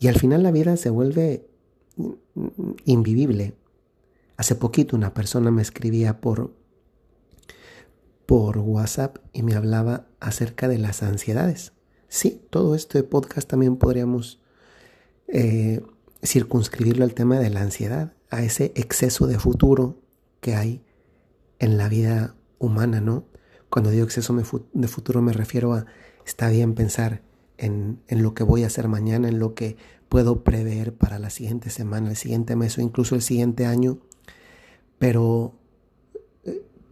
Y 0.00 0.08
al 0.08 0.18
final 0.18 0.42
la 0.42 0.50
vida 0.50 0.76
se 0.76 0.90
vuelve 0.90 1.46
invivible. 2.84 3.54
Hace 4.36 4.56
poquito 4.56 4.96
una 4.96 5.14
persona 5.14 5.52
me 5.52 5.62
escribía 5.62 6.20
por, 6.20 6.52
por 8.26 8.58
WhatsApp 8.58 9.18
y 9.32 9.42
me 9.42 9.54
hablaba 9.54 10.08
acerca 10.18 10.66
de 10.66 10.78
las 10.78 11.02
ansiedades. 11.04 11.72
Sí, 12.08 12.42
todo 12.50 12.74
este 12.74 13.04
podcast 13.04 13.48
también 13.48 13.76
podríamos 13.76 14.40
eh, 15.28 15.82
circunscribirlo 16.22 17.04
al 17.04 17.14
tema 17.14 17.38
de 17.38 17.50
la 17.50 17.60
ansiedad, 17.60 18.14
a 18.30 18.42
ese 18.42 18.72
exceso 18.74 19.26
de 19.26 19.38
futuro 19.38 20.00
que 20.40 20.54
hay 20.54 20.83
en 21.64 21.78
la 21.78 21.88
vida 21.88 22.34
humana, 22.58 23.00
¿no? 23.00 23.24
Cuando 23.70 23.90
digo 23.90 24.04
exceso 24.04 24.36
de 24.72 24.88
futuro 24.88 25.22
me 25.22 25.32
refiero 25.32 25.72
a 25.72 25.86
Está 26.26 26.48
bien 26.48 26.74
pensar 26.74 27.22
en, 27.58 28.00
lo 28.08 28.34
que 28.34 28.44
voy 28.44 28.64
a 28.64 28.68
hacer 28.68 28.88
mañana, 28.88 29.28
en 29.28 29.38
lo 29.38 29.54
que 29.54 29.76
puedo 30.08 30.42
prever 30.42 30.94
para 30.94 31.18
la 31.18 31.30
siguiente 31.30 31.70
semana, 31.70 32.10
el 32.10 32.16
siguiente 32.16 32.56
mes 32.56 32.78
o 32.78 32.80
incluso 32.80 33.14
el 33.14 33.22
siguiente 33.22 33.66
año, 33.66 33.98
pero, 34.98 35.54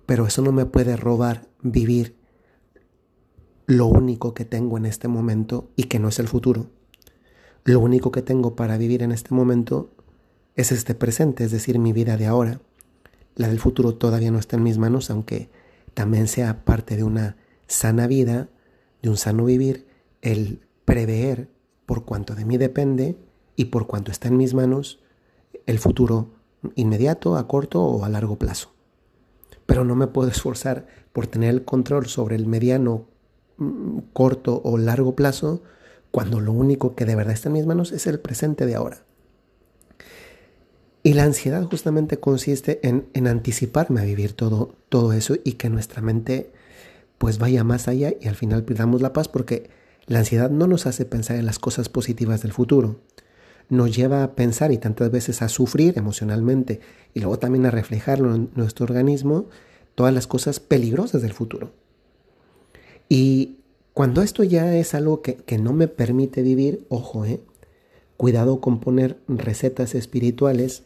pero 0.06 0.26
eso 0.26 0.42
no 0.42 0.52
me 0.52 0.66
puede 0.66 0.96
robar 0.96 1.48
vivir 1.62 2.14
lo 3.66 3.86
único 3.86 4.34
que 4.34 4.44
tengo 4.44 4.76
en 4.76 4.86
este 4.86 5.08
momento 5.08 5.70
y 5.76 5.84
que 5.84 5.98
no 5.98 6.08
es 6.08 6.18
el 6.18 6.28
futuro. 6.28 6.66
Lo 7.64 7.80
único 7.80 8.12
que 8.12 8.22
tengo 8.22 8.54
para 8.54 8.76
vivir 8.76 9.02
en 9.02 9.12
este 9.12 9.34
momento 9.34 9.90
es 10.56 10.72
este 10.72 10.94
presente, 10.94 11.44
es 11.44 11.52
decir, 11.52 11.78
mi 11.78 11.92
vida 11.92 12.16
de 12.16 12.26
ahora. 12.26 12.60
La 13.34 13.48
del 13.48 13.60
futuro 13.60 13.94
todavía 13.94 14.30
no 14.30 14.38
está 14.38 14.56
en 14.56 14.62
mis 14.62 14.78
manos, 14.78 15.10
aunque 15.10 15.50
también 15.94 16.28
sea 16.28 16.64
parte 16.64 16.96
de 16.96 17.04
una 17.04 17.36
sana 17.66 18.06
vida 18.06 18.48
de 19.02 19.10
un 19.10 19.16
sano 19.16 19.44
vivir 19.44 19.86
el 20.22 20.60
prever, 20.84 21.48
por 21.86 22.04
cuanto 22.04 22.34
de 22.34 22.44
mí 22.44 22.56
depende, 22.56 23.16
y 23.56 23.66
por 23.66 23.86
cuanto 23.86 24.10
está 24.10 24.28
en 24.28 24.36
mis 24.36 24.54
manos, 24.54 25.00
el 25.66 25.78
futuro 25.78 26.30
inmediato, 26.76 27.36
a 27.36 27.48
corto 27.48 27.82
o 27.82 28.04
a 28.04 28.08
largo 28.08 28.36
plazo. 28.36 28.72
Pero 29.66 29.84
no 29.84 29.94
me 29.96 30.06
puedo 30.06 30.28
esforzar 30.28 30.86
por 31.12 31.26
tener 31.26 31.50
el 31.50 31.64
control 31.64 32.06
sobre 32.06 32.36
el 32.36 32.46
mediano, 32.46 33.06
mm, 33.58 33.98
corto 34.12 34.60
o 34.64 34.78
largo 34.78 35.14
plazo 35.14 35.62
cuando 36.10 36.40
lo 36.40 36.52
único 36.52 36.94
que 36.94 37.04
de 37.04 37.16
verdad 37.16 37.34
está 37.34 37.48
en 37.48 37.54
mis 37.54 37.66
manos 37.66 37.92
es 37.92 38.06
el 38.06 38.20
presente 38.20 38.66
de 38.66 38.74
ahora. 38.74 39.04
Y 41.02 41.14
la 41.14 41.24
ansiedad 41.24 41.64
justamente 41.64 42.18
consiste 42.18 42.86
en, 42.86 43.08
en 43.12 43.26
anticiparme 43.26 44.00
a 44.00 44.04
vivir 44.04 44.34
todo, 44.34 44.76
todo 44.88 45.12
eso 45.12 45.36
y 45.44 45.54
que 45.54 45.68
nuestra 45.68 46.00
mente 46.00 46.52
pues 47.18 47.38
vaya 47.38 47.64
más 47.64 47.88
allá 47.88 48.12
y 48.20 48.28
al 48.28 48.36
final 48.36 48.64
perdamos 48.64 49.00
la 49.00 49.12
paz 49.12 49.28
porque 49.28 49.70
la 50.06 50.20
ansiedad 50.20 50.50
no 50.50 50.66
nos 50.66 50.86
hace 50.86 51.04
pensar 51.04 51.36
en 51.36 51.46
las 51.46 51.58
cosas 51.58 51.88
positivas 51.88 52.42
del 52.42 52.52
futuro. 52.52 53.00
Nos 53.68 53.94
lleva 53.96 54.22
a 54.22 54.34
pensar 54.34 54.72
y 54.72 54.78
tantas 54.78 55.10
veces 55.10 55.42
a 55.42 55.48
sufrir 55.48 55.96
emocionalmente 55.96 56.80
y 57.14 57.20
luego 57.20 57.38
también 57.38 57.66
a 57.66 57.70
reflejarlo 57.70 58.34
en 58.34 58.50
nuestro 58.54 58.84
organismo 58.84 59.46
todas 59.94 60.12
las 60.12 60.26
cosas 60.26 60.60
peligrosas 60.60 61.22
del 61.22 61.32
futuro. 61.32 61.72
Y 63.08 63.58
cuando 63.92 64.22
esto 64.22 64.42
ya 64.42 64.76
es 64.76 64.94
algo 64.94 65.22
que, 65.22 65.36
que 65.36 65.58
no 65.58 65.72
me 65.72 65.86
permite 65.86 66.42
vivir, 66.42 66.86
ojo, 66.88 67.24
eh, 67.24 67.40
cuidado 68.16 68.60
con 68.60 68.80
poner 68.80 69.18
recetas 69.28 69.94
espirituales 69.94 70.84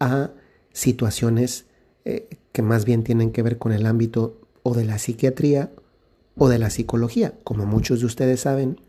a 0.00 0.30
situaciones 0.72 1.66
eh, 2.04 2.28
que 2.52 2.62
más 2.62 2.84
bien 2.84 3.02
tienen 3.02 3.32
que 3.32 3.42
ver 3.42 3.58
con 3.58 3.72
el 3.72 3.86
ámbito 3.86 4.40
o 4.62 4.74
de 4.74 4.84
la 4.84 4.98
psiquiatría 4.98 5.70
o 6.36 6.48
de 6.48 6.58
la 6.58 6.70
psicología. 6.70 7.34
Como 7.44 7.66
muchos 7.66 8.00
de 8.00 8.06
ustedes 8.06 8.40
saben, 8.40 8.80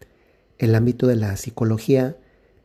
el 0.57 0.75
ámbito 0.75 1.07
de 1.07 1.15
la 1.15 1.35
psicología 1.37 2.17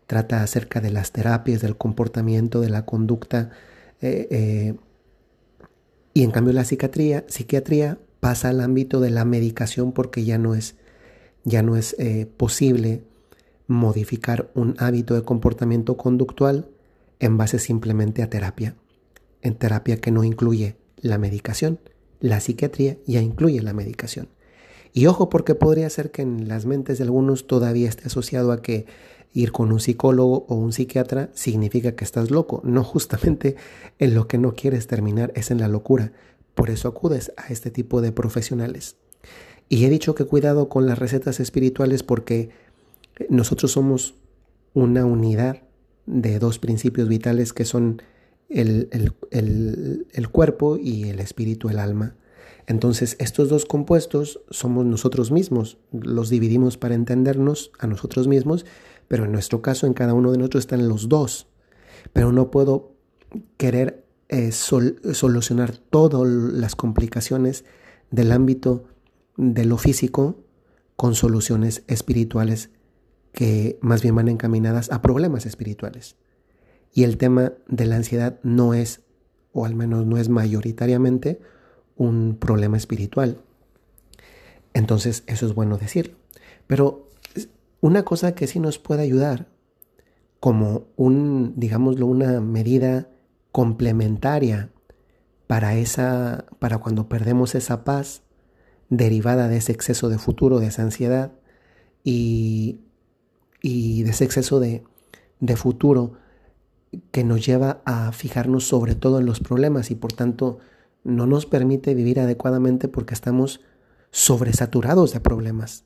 trata 0.07 0.43
acerca 0.43 0.81
de 0.81 0.91
las 0.91 1.13
terapias, 1.13 1.63
del 1.63 1.77
comportamiento, 1.77 2.61
de 2.61 2.69
la 2.69 2.85
conducta, 2.85 3.51
eh, 4.01 4.29
eh, 4.31 4.75
y 6.15 6.25
en 6.25 6.31
cambio 6.31 6.53
la 6.53 6.65
psiquiatría, 6.65 7.25
psiquiatría 7.29 7.99
pasa 8.21 8.51
al 8.51 8.61
ámbito 8.61 9.01
de 9.01 9.11
la 9.11 9.25
medicación 9.25 9.93
porque 9.93 10.25
ya 10.25 10.37
no 10.37 10.55
es, 10.55 10.75
ya 11.45 11.63
no 11.63 11.77
es 11.77 11.97
posible 12.37 13.05
modificar 13.67 14.51
un 14.55 14.75
hábito 14.79 15.15
de 15.15 15.23
comportamiento 15.23 15.97
conductual 15.97 16.69
en 17.23 17.39
base 17.39 17.61
simplemente 17.61 18.23
a 18.25 18.29
terapia, 18.29 18.75
en 19.43 19.55
terapia 19.55 19.97
que 19.97 20.11
no 20.11 20.25
incluye 20.25 20.77
la 20.97 21.19
medicación. 21.19 21.79
La 22.19 22.41
psiquiatría 22.41 22.99
ya 23.07 23.23
incluye 23.23 23.63
la 23.63 23.73
medicación. 23.73 24.29
Y 24.93 25.07
ojo 25.07 25.29
porque 25.29 25.55
podría 25.55 25.89
ser 25.89 26.11
que 26.11 26.23
en 26.23 26.49
las 26.49 26.67
mentes 26.67 26.99
de 26.99 27.05
algunos 27.05 27.47
todavía 27.47 27.89
esté 27.89 28.09
asociado 28.09 28.51
a 28.51 28.61
que 28.61 28.87
ir 29.33 29.53
con 29.53 29.73
un 29.73 29.79
psicólogo 29.79 30.47
o 30.49 30.57
un 30.57 30.73
psiquiatra 30.73 31.31
significa 31.33 31.95
que 31.95 32.05
estás 32.05 32.33
loco. 32.33 32.61
No, 32.65 32.83
justamente 32.83 33.55
en 34.01 34.15
lo 34.15 34.27
que 34.27 34.39
no 34.39 34.55
quieres 34.55 34.89
terminar 34.89 35.33
es 35.37 35.53
en 35.53 35.61
la 35.61 35.69
locura. 35.69 36.13
Por 36.57 36.71
eso 36.71 36.89
acudes 36.89 37.33
a 37.37 37.53
este 37.53 37.71
tipo 37.71 38.01
de 38.01 38.11
profesionales. 38.11 38.97
Y 39.69 39.85
he 39.85 39.91
dicho 39.91 40.17
que 40.17 40.25
cuidado 40.25 40.69
con 40.69 40.87
las 40.87 40.99
recetas 40.99 41.39
espirituales 41.39 42.03
porque 42.03 42.51
nosotros 43.29 43.71
somos 43.71 44.17
una 44.75 45.05
unidad 45.05 45.63
de 46.07 46.39
dos 46.39 46.59
principios 46.59 47.09
vitales 47.09 47.53
que 47.53 47.65
son 47.65 48.03
el, 48.49 48.89
el, 49.31 50.29
cuerpo 50.29 50.77
y 50.77 51.05
el 51.05 51.21
espíritu, 51.21 51.69
el 51.69 51.79
alma. 51.79 52.17
Entonces, 52.67 53.17
estos 53.19 53.49
dos 53.49 53.65
compuestos 53.65 54.41
somos 54.51 54.85
nosotros 54.87 55.31
mismos, 55.31 55.79
los 55.91 56.29
dividimos 56.29 56.77
para 56.77 56.95
entendernos 56.95 57.73
a 57.79 57.87
nosotros 57.87 58.29
mismos, 58.29 58.67
pero 59.09 59.25
en 59.25 59.33
nuestro 59.33 59.63
caso, 59.63 59.87
en 59.87 59.95
cada 59.95 60.15
uno 60.15 60.31
de 60.31 60.39
nosotros 60.39 60.63
están 60.63 60.89
los 60.89 61.09
dos. 61.09 61.49
Pero 62.13 62.33
no 62.33 62.51
puedo 62.51 62.93
querer 63.57 64.05
eh, 64.29 64.53
solucionar 64.53 65.77
todas 65.77 66.27
las 66.29 66.77
complicaciones 66.77 67.65
del 68.11 68.33
ámbito 68.33 68.85
de 69.37 69.65
lo 69.65 69.79
físico 69.79 70.37
con 70.97 71.15
soluciones 71.15 71.83
espirituales 71.89 72.71
que 73.33 73.79
más 73.81 74.03
bien 74.03 74.15
van 74.15 74.29
encaminadas 74.29 74.91
a 74.91 75.03
problemas 75.03 75.47
espirituales. 75.47 76.17
Y 76.95 77.05
el 77.05 77.17
tema 77.17 77.53
de 77.69 77.87
la 77.87 77.97
ansiedad 77.97 78.39
no 78.43 78.75
es, 78.75 79.01
o 79.53 79.65
al 79.65 79.75
menos 79.75 80.07
no 80.07 80.19
es 80.19 80.29
mayoritariamente, 80.29 81.41
un 81.97 82.37
problema 82.39 82.77
espiritual. 82.77 83.41
Entonces, 84.75 85.25
eso 85.27 85.47
es 85.47 85.55
bueno 85.55 85.79
decirlo. 85.79 86.17
Pero 86.67 87.09
una 87.81 88.05
cosa 88.05 88.35
que 88.35 88.47
sí 88.47 88.61
nos 88.61 88.79
puede 88.79 89.03
ayudar, 89.03 89.49
como 90.41 90.85
un, 90.97 91.55
digámoslo, 91.57 92.07
una 92.07 92.41
medida 92.41 93.09
complementaria 93.53 94.71
para 95.47 95.75
esa, 95.77 96.47
para 96.59 96.79
cuando 96.79 97.09
perdemos 97.09 97.55
esa 97.55 97.85
paz 97.85 98.23
derivada 98.89 99.49
de 99.49 99.59
ese 99.59 99.73
exceso 99.73 100.09
de 100.09 100.19
futuro, 100.19 100.59
de 100.59 100.67
esa 100.67 100.83
ansiedad, 100.83 101.33
y 102.05 102.81
y 103.63 104.03
de 104.03 104.11
ese 104.11 104.25
exceso 104.25 104.61
de, 104.61 104.83
de 105.41 105.57
futuro 105.57 106.15
que 107.11 107.25
nos 107.25 107.47
lleva 107.47 107.81
a 107.85 108.13
fijarnos 108.13 108.67
sobre 108.67 108.95
todo 108.95 109.21
en 109.21 109.27
los 109.27 109.41
problemas 109.41 109.91
y 109.91 109.95
por 109.95 110.13
tanto 110.13 110.59
no 111.05 111.27
nos 111.27 111.47
permite 111.47 111.95
vivir 111.95 112.21
adecuadamente 112.21 112.89
porque 112.89 113.15
estamos 113.15 113.61
sobresaturados 114.11 115.13
de 115.13 115.21
problemas, 115.21 115.85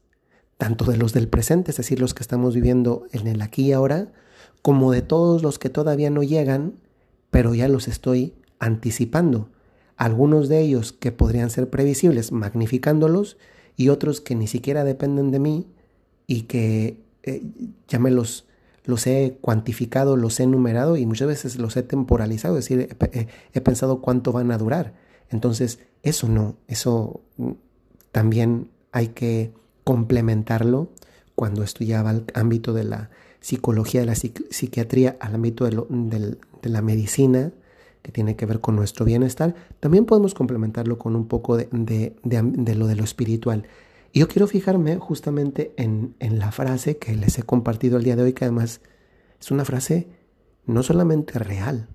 tanto 0.58 0.84
de 0.84 0.96
los 0.96 1.12
del 1.12 1.28
presente, 1.28 1.70
es 1.70 1.76
decir, 1.76 2.00
los 2.00 2.12
que 2.12 2.22
estamos 2.22 2.54
viviendo 2.54 3.06
en 3.12 3.26
el 3.28 3.40
aquí 3.40 3.66
y 3.66 3.72
ahora, 3.72 4.12
como 4.62 4.90
de 4.90 5.02
todos 5.02 5.42
los 5.42 5.58
que 5.58 5.70
todavía 5.70 6.10
no 6.10 6.22
llegan, 6.22 6.74
pero 7.30 7.54
ya 7.54 7.68
los 7.68 7.86
estoy 7.88 8.34
anticipando. 8.58 9.50
Algunos 9.96 10.48
de 10.48 10.60
ellos 10.60 10.92
que 10.92 11.12
podrían 11.12 11.50
ser 11.50 11.70
previsibles, 11.70 12.32
magnificándolos, 12.32 13.38
y 13.76 13.90
otros 13.90 14.20
que 14.20 14.34
ni 14.34 14.46
siquiera 14.46 14.84
dependen 14.84 15.30
de 15.30 15.38
mí 15.38 15.66
y 16.26 16.42
que 16.42 17.05
eh, 17.26 17.42
ya 17.88 17.98
me 17.98 18.10
los, 18.10 18.46
los 18.84 19.06
he 19.06 19.36
cuantificado, 19.40 20.16
los 20.16 20.38
he 20.38 20.46
numerado 20.46 20.96
y 20.96 21.06
muchas 21.06 21.26
veces 21.26 21.56
los 21.56 21.76
he 21.76 21.82
temporalizado, 21.82 22.56
es 22.56 22.68
decir, 22.68 22.96
he, 23.52 23.60
pensado 23.60 24.00
cuánto 24.00 24.32
van 24.32 24.52
a 24.52 24.58
durar. 24.58 24.94
Entonces, 25.28 25.80
eso 26.04 26.28
no, 26.28 26.56
eso 26.68 27.20
mm, 27.36 27.50
también 28.12 28.70
hay 28.92 29.08
que 29.08 29.52
complementarlo 29.82 30.88
cuando 31.34 31.64
esto 31.64 31.84
ya 31.84 32.02
va 32.02 32.10
al 32.10 32.24
ámbito 32.34 32.72
de 32.72 32.84
la 32.84 33.10
psicología, 33.40 34.00
de 34.00 34.06
la 34.06 34.14
psiquiatría, 34.14 35.16
al 35.20 35.34
ámbito 35.34 35.64
de, 35.64 36.36
la 36.62 36.82
medicina, 36.82 37.52
que 38.02 38.12
tiene 38.12 38.36
que 38.36 38.46
ver 38.46 38.60
con 38.60 38.76
nuestro 38.76 39.04
bienestar, 39.04 39.54
también 39.80 40.06
podemos 40.06 40.32
complementarlo 40.32 40.96
con 40.96 41.16
un 41.16 41.26
poco 41.26 41.56
de, 41.56 41.68
de 41.72 42.74
lo 42.74 42.86
de 42.86 42.94
lo 42.94 43.04
espiritual. 43.04 43.66
Y 44.16 44.20
yo 44.20 44.28
quiero 44.28 44.46
fijarme 44.46 44.96
justamente 44.96 45.74
en, 45.76 46.16
en 46.20 46.38
la 46.38 46.50
frase 46.50 46.96
que 46.96 47.14
les 47.14 47.36
he 47.38 47.42
compartido 47.42 47.98
el 47.98 48.04
día 48.04 48.16
de 48.16 48.22
hoy, 48.22 48.32
que 48.32 48.46
además 48.46 48.80
es 49.38 49.50
una 49.50 49.66
frase 49.66 50.08
no 50.64 50.82
solamente 50.82 51.38
real, 51.38 51.90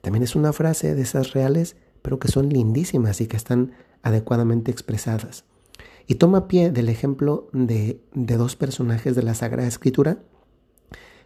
también 0.00 0.22
es 0.22 0.36
una 0.36 0.52
frase 0.52 0.94
de 0.94 1.02
esas 1.02 1.32
reales, 1.32 1.74
pero 2.00 2.20
que 2.20 2.28
son 2.28 2.48
lindísimas 2.48 3.20
y 3.20 3.26
que 3.26 3.36
están 3.36 3.72
adecuadamente 4.02 4.70
expresadas. 4.70 5.46
Y 6.06 6.14
toma 6.14 6.46
pie 6.46 6.70
del 6.70 6.88
ejemplo 6.88 7.48
de, 7.52 8.00
de, 8.14 8.36
dos 8.36 8.54
personajes 8.54 9.16
de 9.16 9.24
la 9.24 9.34
Sagrada 9.34 9.66
Escritura, 9.66 10.22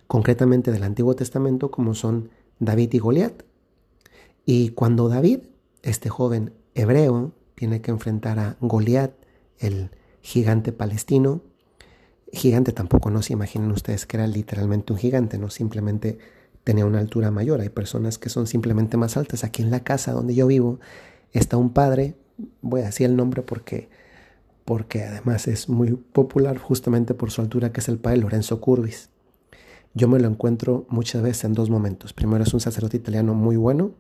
concretamente 0.07 0.73
del 0.73 0.85
Antiguo 0.85 1.14
Testamento, 1.14 1.71
como 1.71 1.95
son 1.95 2.31
David 2.59 2.95
y 2.95 2.99
Goliat. 3.01 3.42
Y 4.47 4.71
cuando 4.71 5.11
David, 5.11 5.40
este 5.83 6.09
joven 6.09 6.55
hebreo, 6.75 7.35
tiene 7.55 7.83
que 7.83 7.90
enfrentar 7.90 8.38
a 8.38 8.57
Goliat, 8.62 9.12
el 9.59 9.90
gigante 10.22 10.72
palestino. 10.72 11.42
Gigante 12.32 12.72
tampoco 12.72 13.11
no 13.11 13.20
se 13.20 13.35
imaginen 13.35 13.70
ustedes 13.72 14.06
que 14.06 14.16
era 14.16 14.26
literalmente 14.26 14.92
un 14.92 14.98
gigante, 14.98 15.38
no 15.38 15.50
simplemente 15.50 16.18
tenía 16.64 16.87
una 16.87 17.00
altura 17.00 17.30
mayor. 17.30 17.61
Hay 17.61 17.68
personas 17.68 18.18
que 18.18 18.30
son 18.30 18.46
simplemente 18.46 18.96
más 18.96 19.16
altas. 19.16 19.44
Aquí 19.44 19.62
en 19.62 19.70
la 19.70 19.80
casa 19.80 20.12
donde 20.12 20.35
yo 20.35 20.46
vivo 20.46 20.80
está 21.32 21.56
un 21.56 21.70
padre, 21.72 22.14
voy 22.62 22.80
a 22.80 22.87
decir 22.87 23.06
el 23.06 23.16
nombre 23.16 23.42
porque, 23.42 23.90
porque 24.64 25.02
además 25.04 25.48
es 25.48 25.68
muy 25.68 25.92
popular 25.92 26.56
justamente 26.58 27.14
por 27.14 27.30
su 27.30 27.42
altura, 27.42 27.72
que 27.72 27.80
es 27.80 27.88
el 27.88 27.98
padre 27.98 28.18
Lorenzo 28.18 28.61
Curvis. 28.61 29.11
Yo 29.94 30.08
me 30.08 30.18
lo 30.18 30.28
encuentro 30.28 30.87
muchas 30.88 31.22
veces 31.22 31.44
en 31.44 31.52
dos 31.52 31.68
momentos. 31.68 32.14
Primero 32.14 32.44
es 32.44 32.54
un 32.54 32.61
sacerdote 32.61 32.96
italiano 32.96 33.35
muy 33.35 33.56
bueno 33.56 33.92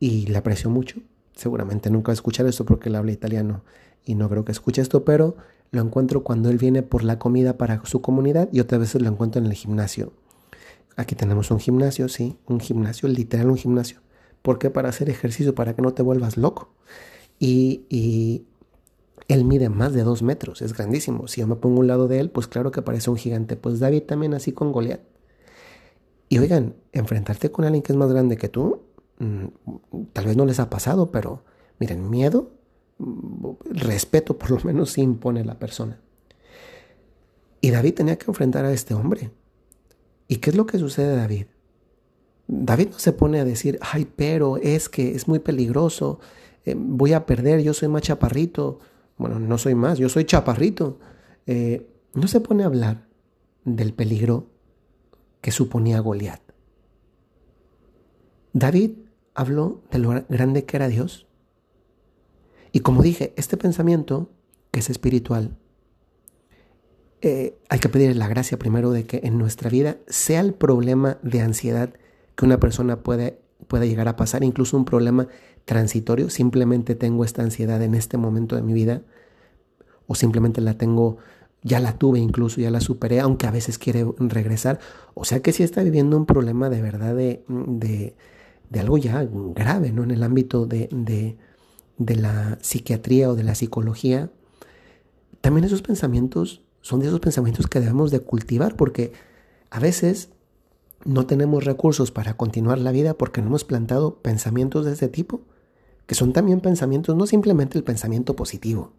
y 0.00 0.26
le 0.26 0.38
aprecio 0.38 0.70
mucho. 0.70 1.00
Seguramente 1.34 1.90
nunca 1.90 2.08
va 2.08 2.12
a 2.12 2.14
escuchar 2.14 2.46
esto 2.46 2.64
porque 2.64 2.88
él 2.88 2.94
habla 2.94 3.12
italiano 3.12 3.62
y 4.06 4.14
no 4.14 4.30
creo 4.30 4.44
que 4.44 4.52
escuche 4.52 4.80
esto, 4.80 5.04
pero 5.04 5.36
lo 5.72 5.82
encuentro 5.82 6.22
cuando 6.22 6.48
él 6.48 6.56
viene 6.56 6.82
por 6.82 7.04
la 7.04 7.18
comida 7.18 7.58
para 7.58 7.84
su 7.84 8.00
comunidad 8.00 8.48
y 8.52 8.60
otras 8.60 8.80
veces 8.80 9.02
lo 9.02 9.08
encuentro 9.08 9.40
en 9.40 9.46
el 9.46 9.52
gimnasio. 9.52 10.12
Aquí 10.96 11.14
tenemos 11.14 11.50
un 11.50 11.58
gimnasio, 11.58 12.08
sí, 12.08 12.38
un 12.46 12.60
gimnasio, 12.60 13.08
literal 13.08 13.50
un 13.50 13.56
gimnasio. 13.56 14.00
¿Por 14.40 14.58
qué? 14.58 14.70
Para 14.70 14.88
hacer 14.88 15.10
ejercicio, 15.10 15.54
para 15.54 15.74
que 15.74 15.82
no 15.82 15.92
te 15.92 16.02
vuelvas 16.02 16.36
loco. 16.36 16.70
Y, 17.38 18.44
él 19.28 19.44
mide 19.44 19.68
más 19.68 19.92
de 19.92 20.04
dos 20.04 20.22
metros, 20.22 20.62
es 20.62 20.72
grandísimo. 20.72 21.26
Si 21.26 21.40
yo 21.40 21.48
me 21.48 21.56
pongo 21.56 21.80
un 21.80 21.88
lado 21.88 22.06
de 22.06 22.20
él, 22.20 22.30
pues 22.30 22.46
claro 22.46 22.70
que 22.70 22.80
parece 22.80 23.10
un 23.10 23.16
gigante. 23.16 23.56
Pues 23.56 23.80
David 23.80 24.04
también 24.04 24.34
así 24.34 24.52
con 24.52 24.70
Goliat. 24.70 25.00
Y 26.28 26.38
oigan, 26.38 26.76
enfrentarte 26.92 27.50
con 27.50 27.64
alguien 27.64 27.82
que 27.82 27.92
es 27.92 27.98
más 27.98 28.12
grande 28.12 28.36
que 28.36 28.48
tú, 28.48 28.82
mm, 29.18 29.46
tal 30.12 30.26
vez 30.26 30.36
no 30.36 30.46
les 30.46 30.60
ha 30.60 30.70
pasado, 30.70 31.10
pero 31.10 31.42
miren, 31.80 32.08
miedo, 32.08 32.52
mm, 32.98 33.50
respeto 33.64 34.38
por 34.38 34.50
lo 34.50 34.60
menos 34.60 34.92
sí 34.92 35.02
impone 35.02 35.44
la 35.44 35.58
persona. 35.58 36.00
Y 37.60 37.70
David 37.70 37.94
tenía 37.94 38.16
que 38.16 38.30
enfrentar 38.30 38.64
a 38.64 38.72
este 38.72 38.94
hombre. 38.94 39.30
¿Y 40.28 40.36
qué 40.36 40.50
es 40.50 40.56
lo 40.56 40.66
que 40.66 40.78
sucede 40.78 41.16
David? 41.16 41.46
David 42.48 42.88
no 42.92 42.98
se 42.98 43.12
pone 43.12 43.40
a 43.40 43.44
decir, 43.44 43.78
ay, 43.80 44.06
pero 44.14 44.56
es 44.58 44.88
que 44.88 45.14
es 45.14 45.26
muy 45.26 45.40
peligroso, 45.40 46.20
eh, 46.66 46.74
voy 46.76 47.12
a 47.12 47.24
perder, 47.24 47.62
yo 47.62 47.72
soy 47.72 47.88
más 47.88 48.02
chaparrito. 48.02 48.80
Bueno, 49.16 49.38
no 49.38 49.56
soy 49.56 49.74
más, 49.74 49.98
yo 49.98 50.08
soy 50.08 50.24
chaparrito. 50.24 50.98
Eh, 51.46 51.88
no 52.12 52.28
se 52.28 52.40
pone 52.40 52.64
a 52.64 52.66
hablar 52.66 53.06
del 53.64 53.94
peligro 53.94 54.50
que 55.40 55.52
suponía 55.52 56.00
Goliat. 56.00 56.42
David 58.52 58.92
habló 59.34 59.82
de 59.90 59.98
lo 59.98 60.24
grande 60.28 60.64
que 60.64 60.76
era 60.76 60.88
Dios. 60.88 61.26
Y 62.76 62.80
como 62.80 63.00
dije, 63.00 63.32
este 63.38 63.56
pensamiento, 63.56 64.28
que 64.70 64.80
es 64.80 64.90
espiritual, 64.90 65.56
eh, 67.22 67.56
hay 67.70 67.78
que 67.78 67.88
pedir 67.88 68.14
la 68.16 68.28
gracia 68.28 68.58
primero 68.58 68.90
de 68.90 69.06
que 69.06 69.22
en 69.24 69.38
nuestra 69.38 69.70
vida 69.70 69.96
sea 70.08 70.40
el 70.40 70.52
problema 70.52 71.16
de 71.22 71.40
ansiedad 71.40 71.94
que 72.34 72.44
una 72.44 72.60
persona 72.60 73.02
puede, 73.02 73.40
llegar 73.70 74.08
a 74.08 74.16
pasar, 74.16 74.44
incluso 74.44 74.76
un 74.76 74.84
problema 74.84 75.26
transitorio, 75.64 76.28
simplemente 76.28 76.94
tengo 76.94 77.24
esta 77.24 77.40
ansiedad 77.40 77.80
en 77.80 77.94
este 77.94 78.18
momento 78.18 78.56
de 78.56 78.62
mi 78.62 78.74
vida, 78.74 79.00
o 80.06 80.14
simplemente 80.14 80.60
la 80.60 80.74
tengo, 80.74 81.16
ya 81.62 81.80
la 81.80 81.96
tuve 81.96 82.18
incluso, 82.18 82.60
ya 82.60 82.70
la 82.70 82.82
superé, 82.82 83.20
aunque 83.20 83.46
a 83.46 83.52
veces 83.52 83.78
quiere 83.78 84.04
regresar, 84.18 84.80
o 85.14 85.24
sea 85.24 85.40
que 85.40 85.52
si 85.52 85.62
está 85.62 85.82
viviendo 85.82 86.14
un 86.18 86.26
problema 86.26 86.68
de 86.68 86.82
verdad 86.82 87.16
de, 87.16 87.42
de, 87.48 88.80
algo 88.80 88.98
ya 88.98 89.26
grave, 89.54 89.92
¿no? 89.92 90.04
En 90.04 90.10
el 90.10 90.22
ámbito 90.22 90.66
de, 90.66 90.90
de, 90.92 91.38
de 91.98 92.16
la 92.16 92.58
psiquiatría 92.60 93.30
o 93.30 93.34
de 93.34 93.44
la 93.44 93.54
psicología, 93.54 94.30
también 95.40 95.64
esos 95.64 95.82
pensamientos 95.82 96.62
son 96.80 97.00
de 97.00 97.06
esos 97.06 97.20
pensamientos 97.20 97.66
que 97.66 97.80
debemos 97.80 98.10
de 98.10 98.20
cultivar, 98.20 98.76
porque 98.76 99.12
a 99.70 99.80
veces 99.80 100.30
no 101.04 101.26
tenemos 101.26 101.64
recursos 101.64 102.10
para 102.10 102.36
continuar 102.36 102.78
la 102.78 102.92
vida 102.92 103.14
porque 103.14 103.40
no 103.40 103.48
hemos 103.48 103.64
plantado 103.64 104.20
pensamientos 104.22 104.84
de 104.84 104.92
ese 104.92 105.08
tipo, 105.08 105.42
que 106.06 106.14
son 106.14 106.32
también 106.32 106.60
pensamientos, 106.60 107.16
no 107.16 107.26
simplemente 107.26 107.78
el 107.78 107.84
pensamiento 107.84 108.36
positivo. 108.36 108.92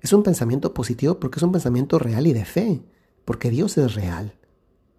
Es 0.00 0.12
un 0.12 0.22
pensamiento 0.22 0.74
positivo 0.74 1.18
porque 1.18 1.38
es 1.38 1.42
un 1.42 1.52
pensamiento 1.52 1.98
real 1.98 2.26
y 2.26 2.32
de 2.32 2.44
fe, 2.44 2.82
porque 3.24 3.50
Dios 3.50 3.76
es 3.78 3.94
real 3.94 4.34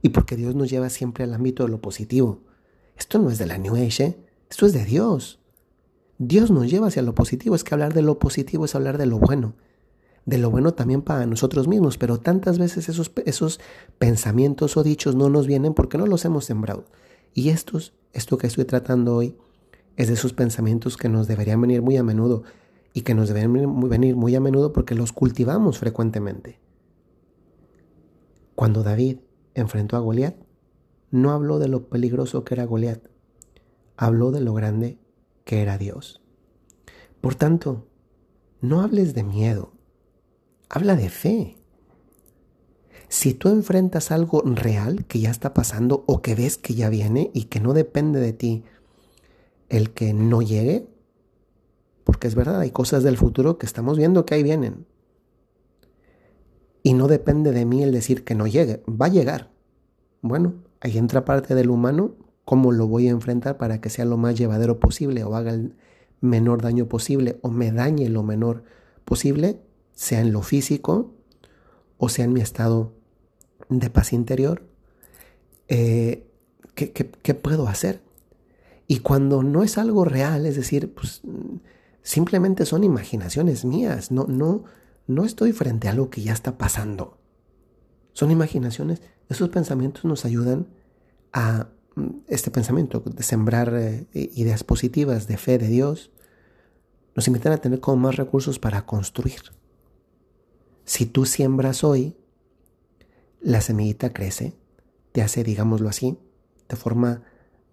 y 0.01 0.09
porque 0.09 0.35
Dios 0.35 0.55
nos 0.55 0.69
lleva 0.69 0.89
siempre 0.89 1.23
al 1.23 1.33
ámbito 1.33 1.63
de 1.63 1.69
lo 1.69 1.81
positivo. 1.81 2.41
Esto 2.97 3.19
no 3.19 3.29
es 3.29 3.37
de 3.37 3.45
la 3.45 3.57
New 3.57 3.75
Age, 3.75 4.03
¿eh? 4.03 4.17
esto 4.49 4.65
es 4.65 4.73
de 4.73 4.85
Dios. 4.85 5.39
Dios 6.19 6.49
nos 6.49 6.69
lleva 6.69 6.87
hacia 6.87 7.03
lo 7.03 7.13
positivo, 7.13 7.55
es 7.55 7.63
que 7.63 7.75
hablar 7.75 7.93
de 7.93 8.01
lo 8.01 8.17
positivo 8.17 8.65
es 8.65 8.73
hablar 8.73 8.97
de 8.97 9.05
lo 9.05 9.19
bueno, 9.19 9.53
de 10.25 10.37
lo 10.39 10.49
bueno 10.49 10.73
también 10.73 11.01
para 11.03 11.25
nosotros 11.25 11.67
mismos, 11.67 11.97
pero 11.97 12.19
tantas 12.19 12.57
veces 12.57 12.89
esos, 12.89 13.11
esos 13.25 13.59
pensamientos 13.99 14.77
o 14.77 14.83
dichos 14.83 15.15
no 15.15 15.29
nos 15.29 15.45
vienen 15.45 15.73
porque 15.73 15.97
no 15.97 16.07
los 16.07 16.25
hemos 16.25 16.45
sembrado. 16.45 16.85
Y 17.33 17.49
estos, 17.49 17.93
esto 18.13 18.37
que 18.37 18.47
estoy 18.47 18.65
tratando 18.65 19.15
hoy, 19.15 19.35
es 19.95 20.07
de 20.07 20.15
esos 20.15 20.33
pensamientos 20.33 20.97
que 20.97 21.09
nos 21.09 21.27
deberían 21.27 21.61
venir 21.61 21.81
muy 21.81 21.97
a 21.97 22.03
menudo 22.03 22.43
y 22.93 23.01
que 23.01 23.13
nos 23.13 23.27
deberían 23.27 23.89
venir 23.89 24.15
muy 24.15 24.35
a 24.35 24.39
menudo 24.39 24.73
porque 24.73 24.95
los 24.95 25.11
cultivamos 25.11 25.77
frecuentemente. 25.77 26.59
Cuando 28.55 28.81
David 28.81 29.19
enfrentó 29.53 29.97
a 29.97 29.99
Goliat, 29.99 30.35
no 31.11 31.31
habló 31.31 31.59
de 31.59 31.67
lo 31.67 31.89
peligroso 31.89 32.43
que 32.43 32.55
era 32.55 32.65
Goliat, 32.65 33.07
habló 33.97 34.31
de 34.31 34.41
lo 34.41 34.53
grande 34.53 34.97
que 35.47 35.61
era 35.61 35.77
Dios. 35.77 36.21
Por 37.21 37.33
tanto, 37.33 37.87
no 38.59 38.81
hables 38.81 39.15
de 39.15 39.23
miedo, 39.23 39.71
habla 40.67 40.97
de 40.97 41.09
fe. 41.09 41.57
Si 43.07 43.33
tú 43.33 43.47
enfrentas 43.47 44.11
algo 44.11 44.41
real 44.43 45.05
que 45.05 45.21
ya 45.21 45.31
está 45.31 45.53
pasando 45.53 46.03
o 46.05 46.21
que 46.21 46.35
ves 46.35 46.57
que 46.57 46.75
ya 46.75 46.89
viene 46.89 47.31
y 47.33 47.45
que 47.45 47.61
no 47.61 47.73
depende 47.73 48.19
de 48.19 48.33
ti 48.33 48.65
el 49.69 49.91
que 49.91 50.13
no 50.13 50.41
llegue, 50.41 50.89
porque 52.03 52.27
es 52.27 52.35
verdad, 52.35 52.59
hay 52.59 52.71
cosas 52.71 53.03
del 53.03 53.17
futuro 53.17 53.57
que 53.57 53.65
estamos 53.65 53.97
viendo 53.97 54.25
que 54.25 54.35
ahí 54.35 54.43
vienen. 54.43 54.85
Y 56.83 56.93
no 56.93 57.07
depende 57.07 57.53
de 57.53 57.63
mí 57.63 57.83
el 57.83 57.93
decir 57.93 58.25
que 58.25 58.35
no 58.35 58.47
llegue, 58.47 58.83
va 58.85 59.05
a 59.05 59.09
llegar. 59.09 59.49
Bueno, 60.21 60.55
ahí 60.81 60.97
entra 60.97 61.23
parte 61.23 61.55
del 61.55 61.69
humano, 61.69 62.15
cómo 62.47 62.71
lo 62.71 62.87
voy 62.87 63.09
a 63.09 63.11
enfrentar 63.11 63.57
para 63.57 63.81
que 63.81 63.89
sea 63.89 64.05
lo 64.05 64.15
más 64.15 64.37
llevadero 64.37 64.79
posible 64.79 65.25
o 65.25 65.35
haga 65.35 65.51
el 65.51 65.75
menor 66.21 66.61
daño 66.61 66.87
posible 66.87 67.39
o 67.41 67.51
me 67.51 67.73
dañe 67.73 68.07
lo 68.07 68.23
menor 68.23 68.63
posible 69.03 69.59
sea 69.91 70.21
en 70.21 70.31
lo 70.31 70.41
físico 70.41 71.11
o 71.97 72.07
sea 72.07 72.23
en 72.23 72.31
mi 72.31 72.39
estado 72.39 72.93
de 73.69 73.89
paz 73.89 74.13
interior, 74.13 74.63
eh, 75.67 76.25
¿qué, 76.73 77.33
puedo 77.33 77.67
hacer? 77.67 78.01
Y 78.87 78.99
cuando 78.99 79.43
no 79.43 79.63
es 79.63 79.77
algo 79.77 80.05
real, 80.05 80.45
es 80.45 80.55
decir, 80.55 80.93
pues 80.93 81.21
simplemente 82.01 82.65
son 82.65 82.83
imaginaciones 82.83 83.65
mías, 83.65 84.11
no, 84.11 84.25
no, 84.27 84.63
no 85.07 85.25
estoy 85.25 85.51
frente 85.51 85.87
a 85.87 85.91
algo 85.91 86.09
que 86.09 86.21
ya 86.21 86.31
está 86.31 86.57
pasando. 86.57 87.17
Son 88.13 88.31
imaginaciones, 88.31 89.01
esos 89.27 89.49
pensamientos 89.49 90.05
nos 90.05 90.23
ayudan 90.23 90.67
a 91.33 91.67
este 92.27 92.51
pensamiento 92.51 92.99
de 92.99 93.23
sembrar 93.23 93.73
eh, 93.73 94.07
ideas 94.13 94.63
positivas 94.63 95.27
de 95.27 95.37
fe 95.37 95.57
de 95.57 95.67
Dios, 95.67 96.11
nos 97.15 97.27
invitan 97.27 97.53
a 97.53 97.57
tener 97.57 97.79
como 97.79 97.97
más 97.97 98.15
recursos 98.15 98.59
para 98.59 98.85
construir. 98.85 99.41
Si 100.85 101.05
tú 101.05 101.25
siembras 101.25 101.83
hoy, 101.83 102.15
la 103.41 103.61
semillita 103.61 104.13
crece, 104.13 104.53
te 105.11 105.21
hace, 105.21 105.43
digámoslo 105.43 105.89
así, 105.89 106.17
te 106.67 106.75
forma 106.75 107.23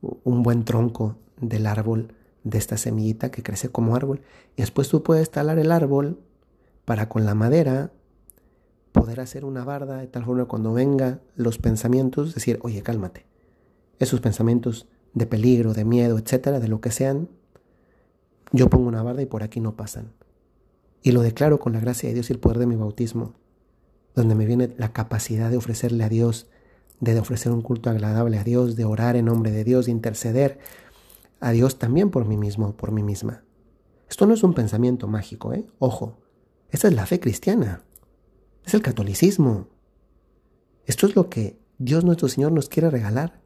un 0.01 0.43
buen 0.43 0.65
tronco 0.65 1.17
del 1.41 1.67
árbol 1.67 2.15
de 2.43 2.59
esta 2.59 2.77
semillita 2.77 3.31
que 3.31 3.43
crece 3.43 3.69
como 3.69 3.97
árbol. 3.97 4.23
Y 4.57 4.63
después 4.63 4.89
tú 4.89 5.03
puedes 5.03 5.31
talar 5.31 5.59
el 5.59 5.73
árbol 5.73 6.21
para 6.85 7.09
con 7.09 7.25
la 7.25 7.35
madera 7.35 7.93
poder 8.93 9.21
hacer 9.21 9.45
una 9.45 9.65
barda 9.65 9.99
de 9.99 10.07
tal 10.07 10.25
forma 10.25 10.45
cuando 10.45 10.73
venga 10.73 11.21
los 11.35 11.59
pensamientos, 11.59 12.35
decir, 12.35 12.59
oye, 12.63 12.83
cálmate. 12.83 13.27
Esos 13.99 14.21
pensamientos 14.21 14.89
de 15.13 15.27
peligro, 15.27 15.75
de 15.75 15.85
miedo, 15.85 16.19
etcétera, 16.19 16.61
de 16.61 16.69
lo 16.69 16.81
que 16.81 16.91
sean, 16.91 17.29
yo 18.53 18.69
pongo 18.69 18.89
una 18.89 19.03
barda 19.03 19.23
y 19.23 19.27
por 19.27 19.43
aquí 19.43 19.61
no 19.61 19.77
pasan. 19.77 20.13
Y 21.03 21.13
lo 21.13 21.23
declaro 21.23 21.59
con 21.59 21.73
la 21.73 21.81
gracia 21.81 22.09
de 22.09 22.15
Dios 22.15 22.31
y 22.31 22.33
el 22.33 22.39
poder 22.39 22.59
de 22.59 22.67
mi 22.67 22.77
bautismo, 22.77 23.35
donde 24.15 24.35
me 24.35 24.47
viene 24.47 24.75
la 24.79 24.93
capacidad 24.93 25.51
de 25.51 25.57
ofrecerle 25.57 26.05
a 26.05 26.09
Dios, 26.09 26.49
de 27.01 27.19
ofrecer 27.19 27.53
un 27.53 27.63
culto 27.63 27.91
agradable 27.91 28.39
a 28.39 28.45
Dios, 28.45 28.77
de 28.77 28.85
orar 28.85 29.17
en 29.17 29.27
nombre 29.27 29.51
de 29.51 29.65
Dios, 29.65 29.87
de 29.87 29.93
interceder 29.93 30.59
a 31.41 31.51
Dios 31.51 31.79
también 31.79 32.11
por 32.11 32.25
mí 32.25 32.37
mismo, 32.37 32.77
por 32.77 32.93
mí 32.93 33.03
misma. 33.03 33.45
Esto 34.09 34.27
no 34.27 34.35
es 34.35 34.43
un 34.43 34.55
pensamiento 34.55 35.09
mágico, 35.09 35.53
¿eh? 35.53 35.67
Ojo, 35.79 36.19
esta 36.71 36.89
es 36.89 36.95
la 36.95 37.07
fe 37.07 37.21
cristiana, 37.21 37.83
es 38.65 38.75
el 38.75 38.83
catolicismo. 38.83 39.69
Esto 40.87 41.07
es 41.07 41.17
lo 41.17 41.29
que 41.29 41.59
Dios 41.79 42.05
nuestro 42.05 42.29
Señor 42.29 42.53
nos 42.53 42.69
quiere 42.69 42.91
regalar, 42.91 43.41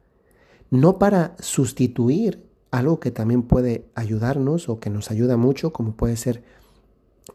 no 0.69 0.99
para 0.99 1.35
sustituir 1.39 2.47
algo 2.71 2.99
que 2.99 3.11
también 3.11 3.43
puede 3.43 3.85
ayudarnos 3.95 4.69
o 4.69 4.79
que 4.79 4.89
nos 4.89 5.11
ayuda 5.11 5.37
mucho, 5.37 5.73
como 5.73 5.93
puede 5.93 6.17
ser 6.17 6.43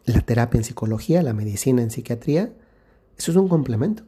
la 0.05 0.21
terapia 0.21 0.59
en 0.59 0.63
psicología, 0.63 1.21
la 1.23 1.33
medicina 1.33 1.81
en 1.81 1.91
psiquiatría, 1.91 2.53
eso 3.17 3.31
es 3.31 3.37
un 3.37 3.47
complemento. 3.47 4.03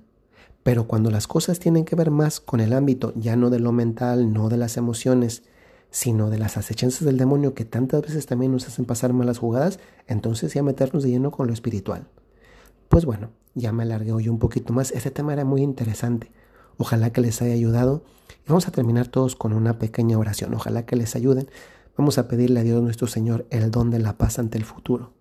Pero 0.64 0.88
cuando 0.88 1.12
las 1.12 1.28
cosas 1.28 1.60
tienen 1.60 1.86
que 1.86 1.96
ver 1.96 2.12
más 2.12 2.40
con 2.40 2.60
el 2.60 2.74
ámbito 2.74 3.14
ya 3.16 3.36
no 3.36 3.50
de 3.50 3.60
lo 3.60 3.72
mental, 3.72 4.34
no 4.34 4.50
de 4.50 4.58
las 4.58 4.78
emociones, 4.78 5.44
sino 5.92 6.30
de 6.30 6.38
las 6.38 6.58
acechanzas 6.58 7.06
del 7.06 7.18
demonio 7.18 7.54
que 7.54 7.66
tantas 7.66 8.02
veces 8.02 8.26
también 8.26 8.52
nos 8.52 8.68
hacen 8.68 8.86
pasar 8.86 9.14
malas 9.14 9.38
jugadas, 9.38 9.80
entonces 10.08 10.54
ya 10.54 10.64
meternos 10.64 11.04
de 11.04 11.10
lleno 11.10 11.32
con 11.32 11.48
lo 11.48 11.54
espiritual. 11.54 12.08
Pues 12.90 13.06
bueno, 13.06 13.32
ya 13.56 13.72
me 13.72 13.84
alargué 13.84 14.12
hoy 14.12 14.30
un 14.30 14.40
poquito 14.40 14.74
más. 14.74 14.92
Este 14.92 15.12
tema 15.12 15.34
era 15.34 15.46
muy 15.46 15.62
interesante. 15.62 16.32
Ojalá 16.78 17.12
que 17.12 17.22
les 17.22 17.42
haya 17.42 17.54
ayudado. 17.54 18.04
Y 18.46 18.50
vamos 18.50 18.68
a 18.68 18.72
terminar 18.72 19.08
todos 19.08 19.36
con 19.36 19.54
una 19.54 19.80
pequeña 19.80 20.18
oración. 20.18 20.54
Ojalá 20.54 20.86
que 20.86 20.96
les 20.96 21.16
ayuden. 21.16 21.50
Vamos 21.98 22.18
a 22.18 22.28
pedirle 22.28 22.60
a 22.60 22.64
Dios 22.64 22.82
nuestro 22.82 23.08
Señor 23.08 23.48
el 23.50 23.72
don 23.72 23.90
de 23.90 24.00
la 24.00 24.18
paz 24.18 24.40
ante 24.40 24.58
el 24.58 24.66
futuro. 24.66 25.14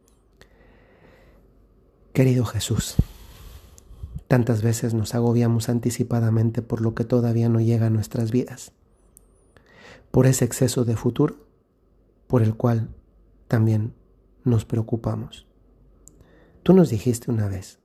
Querido 2.13 2.45
Jesús, 2.45 2.97
tantas 4.29 4.63
veces 4.63 4.95
nos 4.95 5.15
agobiamos 5.15 5.69
anticipadamente 5.69 6.63
por 6.63 6.81
lo 6.81 6.95
que 6.95 7.05
todavía 7.05 7.49
no 7.49 7.61
llega 7.61 7.87
a 7.87 7.91
nuestras 7.91 8.31
vidas, 8.31 8.73
por 10.11 10.27
ese 10.27 10.45
exceso 10.45 10.85
de 10.85 10.97
futuro 10.97 11.47
por 12.27 12.43
el 12.43 12.55
cual 12.57 12.89
también 13.49 13.95
nos 14.45 14.65
preocupamos. 14.65 15.47
Tú 16.63 16.73
nos 16.73 16.91
dijiste 16.91 17.31
una 17.31 17.49
vez, 17.49 17.79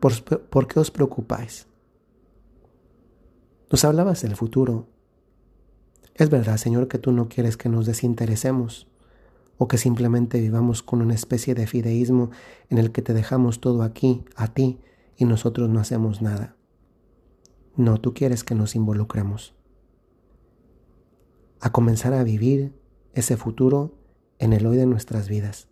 ¿por, 0.00 0.68
qué 0.68 0.80
os 0.80 0.90
preocupáis? 0.90 1.66
Nos 3.68 3.84
hablabas 3.84 4.22
del 4.22 4.36
futuro. 4.36 4.86
Es 6.14 6.30
verdad, 6.30 6.56
Señor, 6.56 6.86
que 6.86 6.98
tú 6.98 7.10
no 7.10 7.28
quieres 7.28 7.56
que 7.56 7.68
nos 7.68 7.84
desinteresemos 7.84 8.86
o 9.58 9.66
que 9.66 9.76
simplemente 9.76 10.40
vivamos 10.40 10.84
con 10.84 11.02
una 11.02 11.14
especie 11.14 11.54
de 11.54 11.66
fideísmo 11.66 12.30
en 12.70 12.78
el 12.78 12.92
que 12.92 13.02
te 13.02 13.12
dejamos 13.12 13.60
todo 13.60 13.82
aquí, 13.82 14.24
a 14.36 14.54
ti, 14.54 14.78
y 15.16 15.24
nosotros 15.24 15.68
no 15.68 15.80
hacemos 15.80 16.22
nada. 16.22 16.54
No, 17.74 18.00
tú 18.00 18.14
quieres 18.14 18.44
que 18.44 18.54
nos 18.54 18.76
involucremos. 18.76 19.54
A 21.60 21.72
comenzar 21.72 22.12
a 22.12 22.22
vivir 22.22 22.72
ese 23.14 23.36
futuro 23.36 23.98
en 24.38 24.52
el 24.52 24.64
hoy 24.66 24.76
de 24.76 24.86
nuestras 24.86 25.28
vidas. 25.28 25.68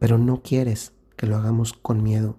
Pero 0.00 0.18
no 0.18 0.42
quieres 0.42 0.92
que 1.16 1.26
lo 1.26 1.36
hagamos 1.36 1.72
con 1.72 2.02
miedo, 2.02 2.38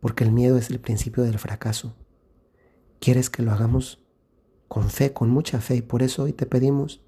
porque 0.00 0.22
el 0.22 0.30
miedo 0.30 0.58
es 0.58 0.70
el 0.70 0.78
principio 0.78 1.24
del 1.24 1.40
fracaso. 1.40 1.96
Quieres 3.06 3.30
que 3.30 3.44
lo 3.44 3.52
hagamos 3.52 4.04
con 4.66 4.90
fe, 4.90 5.12
con 5.12 5.30
mucha 5.30 5.60
fe, 5.60 5.76
y 5.76 5.80
por 5.80 6.02
eso 6.02 6.24
hoy 6.24 6.32
te 6.32 6.44
pedimos 6.44 7.04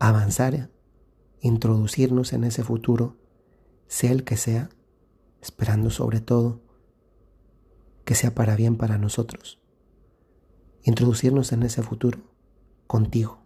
avanzar, 0.00 0.70
introducirnos 1.40 2.32
en 2.32 2.42
ese 2.42 2.64
futuro, 2.64 3.16
sea 3.86 4.10
el 4.10 4.24
que 4.24 4.36
sea, 4.36 4.68
esperando 5.40 5.90
sobre 5.90 6.20
todo 6.20 6.62
que 8.04 8.16
sea 8.16 8.34
para 8.34 8.56
bien 8.56 8.76
para 8.76 8.98
nosotros. 8.98 9.60
Introducirnos 10.82 11.52
en 11.52 11.62
ese 11.62 11.84
futuro 11.84 12.18
contigo, 12.88 13.42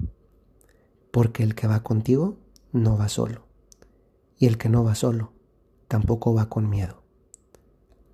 porque 1.11 1.43
el 1.43 1.55
que 1.55 1.67
va 1.67 1.83
contigo 1.83 2.39
no 2.73 2.97
va 2.97 3.11
solo, 3.11 3.47
y 4.39 4.47
el 4.47 4.57
que 4.57 4.71
no 4.71 4.83
va 4.83 4.95
solo 4.95 5.35
tampoco 5.87 6.33
va 6.33 6.49
con 6.49 6.71
miedo. 6.71 7.03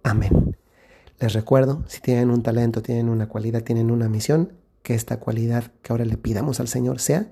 Amén. 0.03 0.57
Les 1.21 1.35
recuerdo, 1.35 1.85
si 1.87 2.01
tienen 2.01 2.31
un 2.31 2.43
talento, 2.43 2.83
tienen 2.83 3.11
una 3.11 3.29
cualidad, 3.29 3.63
tienen 3.63 3.91
una 3.91 4.09
misión, 4.09 4.55
que 4.83 4.95
esta 4.95 5.21
cualidad 5.21 5.71
que 5.83 5.93
ahora 5.93 6.07
le 6.07 6.17
pidamos 6.17 6.61
al 6.61 6.69
Señor 6.69 7.01
sea 7.01 7.31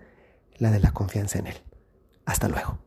la 0.58 0.70
de 0.70 0.80
la 0.80 0.92
confianza 0.92 1.38
en 1.38 1.46
Él. 1.46 1.56
Hasta 2.26 2.48
luego. 2.48 2.78